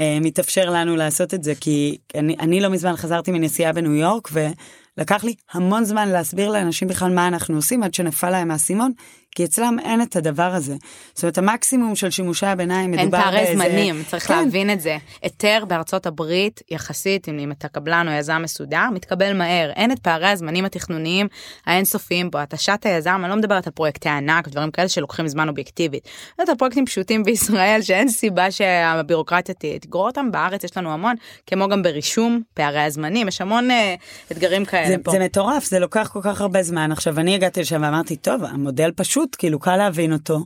מתאפשר 0.00 0.70
לנו 0.70 0.96
לעשות 0.96 1.34
את 1.34 1.44
זה, 1.44 1.54
כי 1.54 1.98
אני, 2.14 2.36
אני 2.40 2.60
לא 2.60 2.68
מזמן 2.68 2.96
חזרתי 2.96 3.30
מנסיעה 3.30 3.72
בניו 3.72 3.94
יורק, 3.94 4.28
ולקח 4.32 5.24
לי 5.24 5.34
המון 5.52 5.84
זמן 5.84 6.08
להסביר 6.08 6.50
לאנשים 6.50 6.88
בכלל 6.88 7.14
מה 7.14 7.28
אנחנו 7.28 7.56
עושים, 7.56 7.82
עד 7.82 7.94
שנפל 7.94 8.30
להם 8.30 8.50
האסימון, 8.50 8.92
כי 9.36 9.44
אצלם 9.44 9.76
אין 9.84 10.02
את 10.02 10.16
הדבר 10.16 10.54
הזה. 10.54 10.74
זאת 11.14 11.22
אומרת, 11.22 11.38
המקסימום 11.38 11.96
של 11.96 12.10
שימושי 12.10 12.46
הביניים 12.46 12.90
מדובר 12.90 13.30
באיזה... 13.30 13.38
אין 13.38 13.58
פערי 13.58 13.70
זמנים, 13.70 14.02
צריך 14.06 14.26
כן. 14.26 14.44
להבין 14.44 14.70
את 14.70 14.80
זה. 14.80 14.96
היתר 15.22 15.64
בארצות 15.68 16.06
הברית, 16.06 16.62
יחסית, 16.70 17.28
אם 17.28 17.52
אתה 17.52 17.68
קבלן 17.68 18.08
או 18.08 18.12
יזם 18.12 18.40
מסודר, 18.42 18.84
מתקבל 18.94 19.32
מהר. 19.32 19.70
אין 19.70 19.92
את 19.92 19.98
פערי 19.98 20.28
הזמנים 20.28 20.64
התכנוניים 20.64 21.26
האינסופיים 21.66 22.30
בו. 22.30 22.38
התשת 22.38 22.80
היזם, 22.84 23.20
אני 23.22 23.30
לא 23.30 23.36
מדברת 23.36 23.66
על 23.66 23.72
פרויקטי 23.72 24.08
ענק, 24.08 24.48
דברים 24.48 24.70
כאלה 24.70 24.88
שלוקחים 24.88 25.28
זמן 25.28 25.48
אובייקטיבית. 25.48 26.08
זאת 26.38 26.58
פרויקטים 26.58 26.86
פשוטים 26.86 27.22
בישראל, 27.22 27.82
שאין 27.82 28.08
סיבה 28.08 28.50
שהבירוקרטיה 28.50 29.54
תגרור 29.80 30.06
אותם. 30.06 30.30
בארץ 30.30 30.64
יש 30.64 30.76
לנו 30.76 30.92
המון, 30.92 31.14
כמו 31.46 31.68
גם 31.68 31.82
ברישום, 31.82 32.40
פערי 32.54 32.80
הזמנים, 32.80 33.28
יש 33.28 33.40
המון 33.40 33.70
uh, 33.70 33.74
אתגרים 34.32 34.64
כאלה 34.64 34.88
זה, 34.88 34.96
פה. 35.04 35.10
זה 35.10 35.18
מטורף, 35.18 35.64
זה 35.64 35.78
לוקח 35.78 36.10
כל 36.12 36.20
כך 36.22 36.40
הרבה 36.40 36.62
זמן. 36.62 36.92
עכשיו, 36.92 37.20
אני 37.20 37.34
הגעתי 37.34 37.60
לשם 37.60 37.82
ואמרתי, 37.82 38.16
טוב, 38.16 38.44
המודל 38.44 38.90
פשוט. 38.96 39.25
פשוט, 39.26 39.36
כאילו 39.38 39.58
קל 39.58 39.76
להבין 39.76 40.12
אותו. 40.12 40.44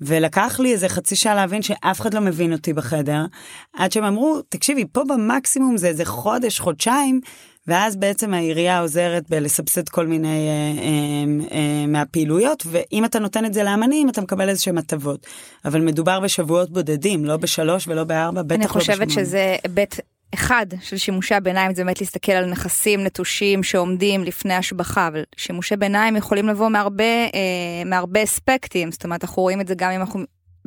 ולקח 0.00 0.60
לי 0.60 0.72
איזה 0.72 0.88
חצי 0.88 1.16
שעה 1.16 1.34
להבין 1.34 1.62
שאף 1.62 2.00
אחד 2.00 2.14
לא 2.14 2.20
מבין 2.20 2.52
אותי 2.52 2.72
בחדר, 2.72 3.24
עד 3.72 3.92
שהם 3.92 4.04
אמרו, 4.04 4.40
תקשיבי, 4.48 4.84
פה 4.92 5.02
במקסימום 5.08 5.76
זה 5.76 5.88
איזה 5.88 6.04
חודש, 6.04 6.60
חודשיים, 6.60 7.20
ואז 7.66 7.96
בעצם 7.96 8.34
העירייה 8.34 8.80
עוזרת 8.80 9.30
בלסבסד 9.30 9.88
כל 9.88 10.06
מיני 10.06 10.28
אה, 10.48 10.82
אה, 10.82 11.58
אה, 11.58 11.86
מהפעילויות, 11.86 12.62
ואם 12.66 13.04
אתה 13.04 13.18
נותן 13.18 13.44
את 13.44 13.54
זה 13.54 13.62
לאמנים, 13.62 14.08
אתה 14.08 14.20
מקבל 14.20 14.48
איזה 14.48 14.62
שהם 14.62 14.78
הטבות. 14.78 15.26
אבל 15.64 15.80
מדובר 15.80 16.20
בשבועות 16.20 16.70
בודדים, 16.70 17.24
לא 17.24 17.36
בשלוש 17.36 17.88
ולא 17.88 18.04
בארבע, 18.04 18.42
בטח 18.42 18.52
לא 18.52 18.80
בשמונה. 18.80 19.02
אני 19.02 19.06
חושבת 19.06 19.10
שזה 19.10 19.56
היבט 19.64 20.00
אחד 20.36 20.66
של 20.80 20.96
שימושי 20.96 21.34
הביניים 21.34 21.74
זה 21.74 21.84
באמת 21.84 22.00
להסתכל 22.00 22.32
על 22.32 22.46
נכסים 22.50 23.04
נטושים 23.04 23.62
שעומדים 23.62 24.24
לפני 24.24 24.54
השבחה, 24.54 25.08
אבל 25.08 25.22
שימושי 25.36 25.76
ביניים 25.76 26.16
יכולים 26.16 26.48
לבוא 26.48 26.68
מהרבה, 26.68 27.04
אה, 27.04 27.84
מהרבה 27.86 28.22
אספקטים, 28.22 28.92
זאת 28.92 29.04
אומרת 29.04 29.24
אנחנו 29.24 29.42
רואים 29.42 29.60
את 29.60 29.68
זה 29.68 29.74
גם 29.74 29.90
אם 29.90 30.00
אנחנו 30.00 30.20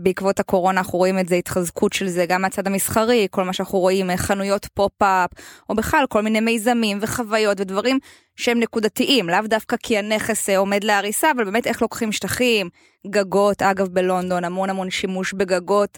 בעקבות 0.04 0.40
הקורונה 0.40 0.80
אנחנו 0.80 1.00
רואים 1.00 1.20
את 1.20 1.28
זה 1.28 1.36
התחזקות 1.36 1.94
של 1.94 2.08
זה 2.08 2.26
גם 2.26 2.42
מהצד 2.42 2.68
המסחרי 2.68 3.28
כל 3.32 3.44
מה 3.44 3.54
שאנחנו 3.54 3.80
רואים 3.80 4.10
אה, 4.10 4.18
חנויות 4.18 4.68
פופ-אפ 4.74 5.30
או 5.70 5.76
בכלל 5.76 6.06
כל 6.10 6.22
מיני 6.22 6.40
מיזמים 6.40 6.98
וחוויות 7.02 7.60
ודברים 7.60 8.00
שהם 8.36 8.60
נקודתיים. 8.60 9.30
לאו 9.30 9.40
דווקא 9.44 9.76
כי 9.84 9.98
הנכס 9.98 10.50
אה, 10.50 10.58
עומד 10.58 10.84
להריסה 10.84 11.32
אבל 11.32 11.44
באמת 11.44 11.68
איך 11.68 11.82
לוקחים 11.82 12.12
שטחים 12.12 12.70
גגות 13.08 13.62
אגב 13.62 13.88
בלונדון 13.88 14.44
המון 14.44 14.70
המון 14.70 14.90
שימוש 14.90 15.34
בגגות. 15.34 15.98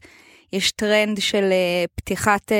יש 0.54 0.72
טרנד 0.72 1.20
של 1.20 1.44
אה, 1.52 1.86
פתיחת 1.96 2.52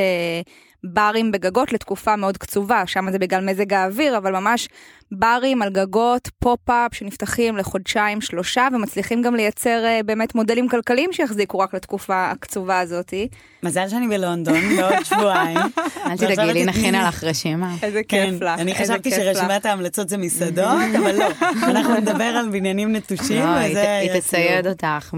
ברים 0.84 1.32
בגגות 1.32 1.74
לתקופה 1.74 2.16
מאוד 2.16 2.38
קצובה, 2.38 2.84
שם 2.88 3.12
זה 3.12 3.20
בגלל 3.20 3.46
מזג 3.46 3.74
האוויר, 3.74 4.18
אבל 4.18 4.34
ממש 4.40 4.68
ברים 5.12 5.62
על 5.62 5.70
גגות, 5.70 6.30
פופ-אפ 6.40 6.96
שנפתחים 6.96 7.58
לחודשיים 7.58 8.22
שלושה 8.22 8.68
ומצליחים 8.74 9.22
גם 9.22 9.36
לייצר 9.36 9.84
uh, 9.86 10.04
באמת 10.04 10.36
מודלים 10.36 10.70
כלכליים 10.70 11.14
שיחזיקו 11.14 11.60
רק 11.60 11.74
לתקופה 11.74 12.32
הקצובה 12.32 12.80
הזאתי. 12.80 13.28
מזל 13.64 13.90
שאני 13.90 14.08
בלונדון 14.08 14.62
בעוד 14.78 15.04
שבועיים. 15.04 15.58
אל 16.06 16.18
תדאגי 16.18 16.54
לי 16.54 16.66
נכין 16.66 16.96
לך 16.96 17.24
רשימה. 17.24 17.76
איזה 17.84 18.02
כיף 18.08 18.42
לך. 18.42 18.60
אני 18.60 18.76
חשבתי 18.76 19.12
שרשימת 19.12 19.66
ההמלצות 19.66 20.10
זה 20.10 20.18
מסעדות, 20.18 20.82
אבל 21.00 21.16
לא, 21.16 21.28
אנחנו 21.64 21.96
נדבר 21.96 22.24
על 22.24 22.50
בניינים 22.50 22.96
נטושים. 22.96 23.42
לא, 23.42 23.56
היא 23.56 24.20
תצייד 24.20 24.68
אותך 24.68 25.14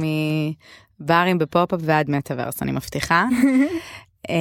מברים 0.99 1.37
ב 1.37 1.43
pop-up 1.43 1.79
ועד 1.83 2.09
מטאוורס, 2.09 2.61
אני 2.61 2.71
מבטיחה. 2.71 3.25
אה, 4.27 4.31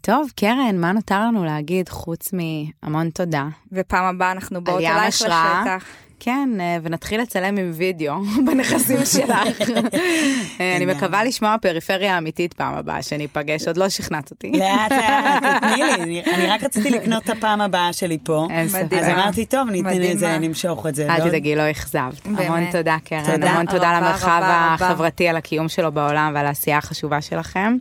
טוב, 0.00 0.30
קרן, 0.36 0.76
מה 0.78 0.92
נותר 0.92 1.20
לנו 1.20 1.44
להגיד 1.44 1.88
חוץ 1.88 2.32
מהמון 2.32 3.10
תודה. 3.10 3.44
ופעם 3.72 4.04
הבאה 4.04 4.32
אנחנו 4.32 4.64
באות 4.64 4.80
אלייך 4.80 5.06
לשטח. 5.06 5.84
כן, 6.20 6.48
אה, 6.58 6.62
ונתחיל 6.82 7.20
לצלם 7.20 7.56
עם 7.56 7.70
וידאו 7.74 8.14
בנכסים 8.46 8.98
שלך. 9.16 9.30
אה, 9.30 10.60
אני 10.76 10.86
מקווה 10.86 11.24
לשמוע 11.24 11.56
פריפריה 11.62 12.18
אמיתית 12.18 12.52
פעם 12.52 12.74
הבאה, 12.74 13.02
שניפגש, 13.02 13.66
עוד 13.66 13.76
לא 13.76 13.88
שכנעת 13.88 14.30
אותי. 14.30 14.52
לאט 14.52 14.92
לאט, 14.92 15.42
תתני 15.42 15.82
לי, 16.06 16.22
אני 16.34 16.46
רק 16.46 16.64
רציתי 16.64 16.90
לקנות 16.96 17.24
את 17.24 17.30
הפעם 17.30 17.60
הבאה 17.60 17.92
שלי 17.92 18.18
פה. 18.24 18.48
אז 18.54 18.76
אמרתי, 19.12 19.46
טוב, 19.46 19.70
ניתן 19.70 20.00
לזה, 20.00 20.38
נמשוך 20.38 20.86
את 20.86 20.94
זה. 20.94 21.06
אל 21.14 21.28
תדאגי, 21.28 21.56
לא 21.56 21.70
אכזבת. 21.70 22.26
המון 22.26 22.70
תודה, 22.72 22.96
קרן. 23.04 23.42
המון 23.42 23.66
תודה 23.66 23.98
למרחב 24.00 24.42
החברתי, 24.44 25.28
על 25.28 25.36
הקיום 25.36 25.68
שלו 25.68 25.92
בעולם 25.92 26.32
ועל 26.34 26.46
העשייה 26.46 26.78
החשובה 26.78 27.20
שלכם. 27.20 27.76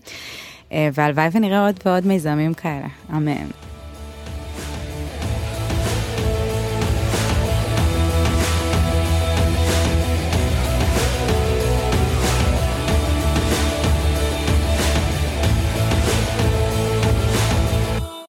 והלוואי 0.93 1.29
ונראה 1.31 1.65
עוד 1.65 1.79
ועוד 1.85 2.07
מיזמים 2.07 2.53
כאלה, 2.53 2.87
אמן. 3.13 3.60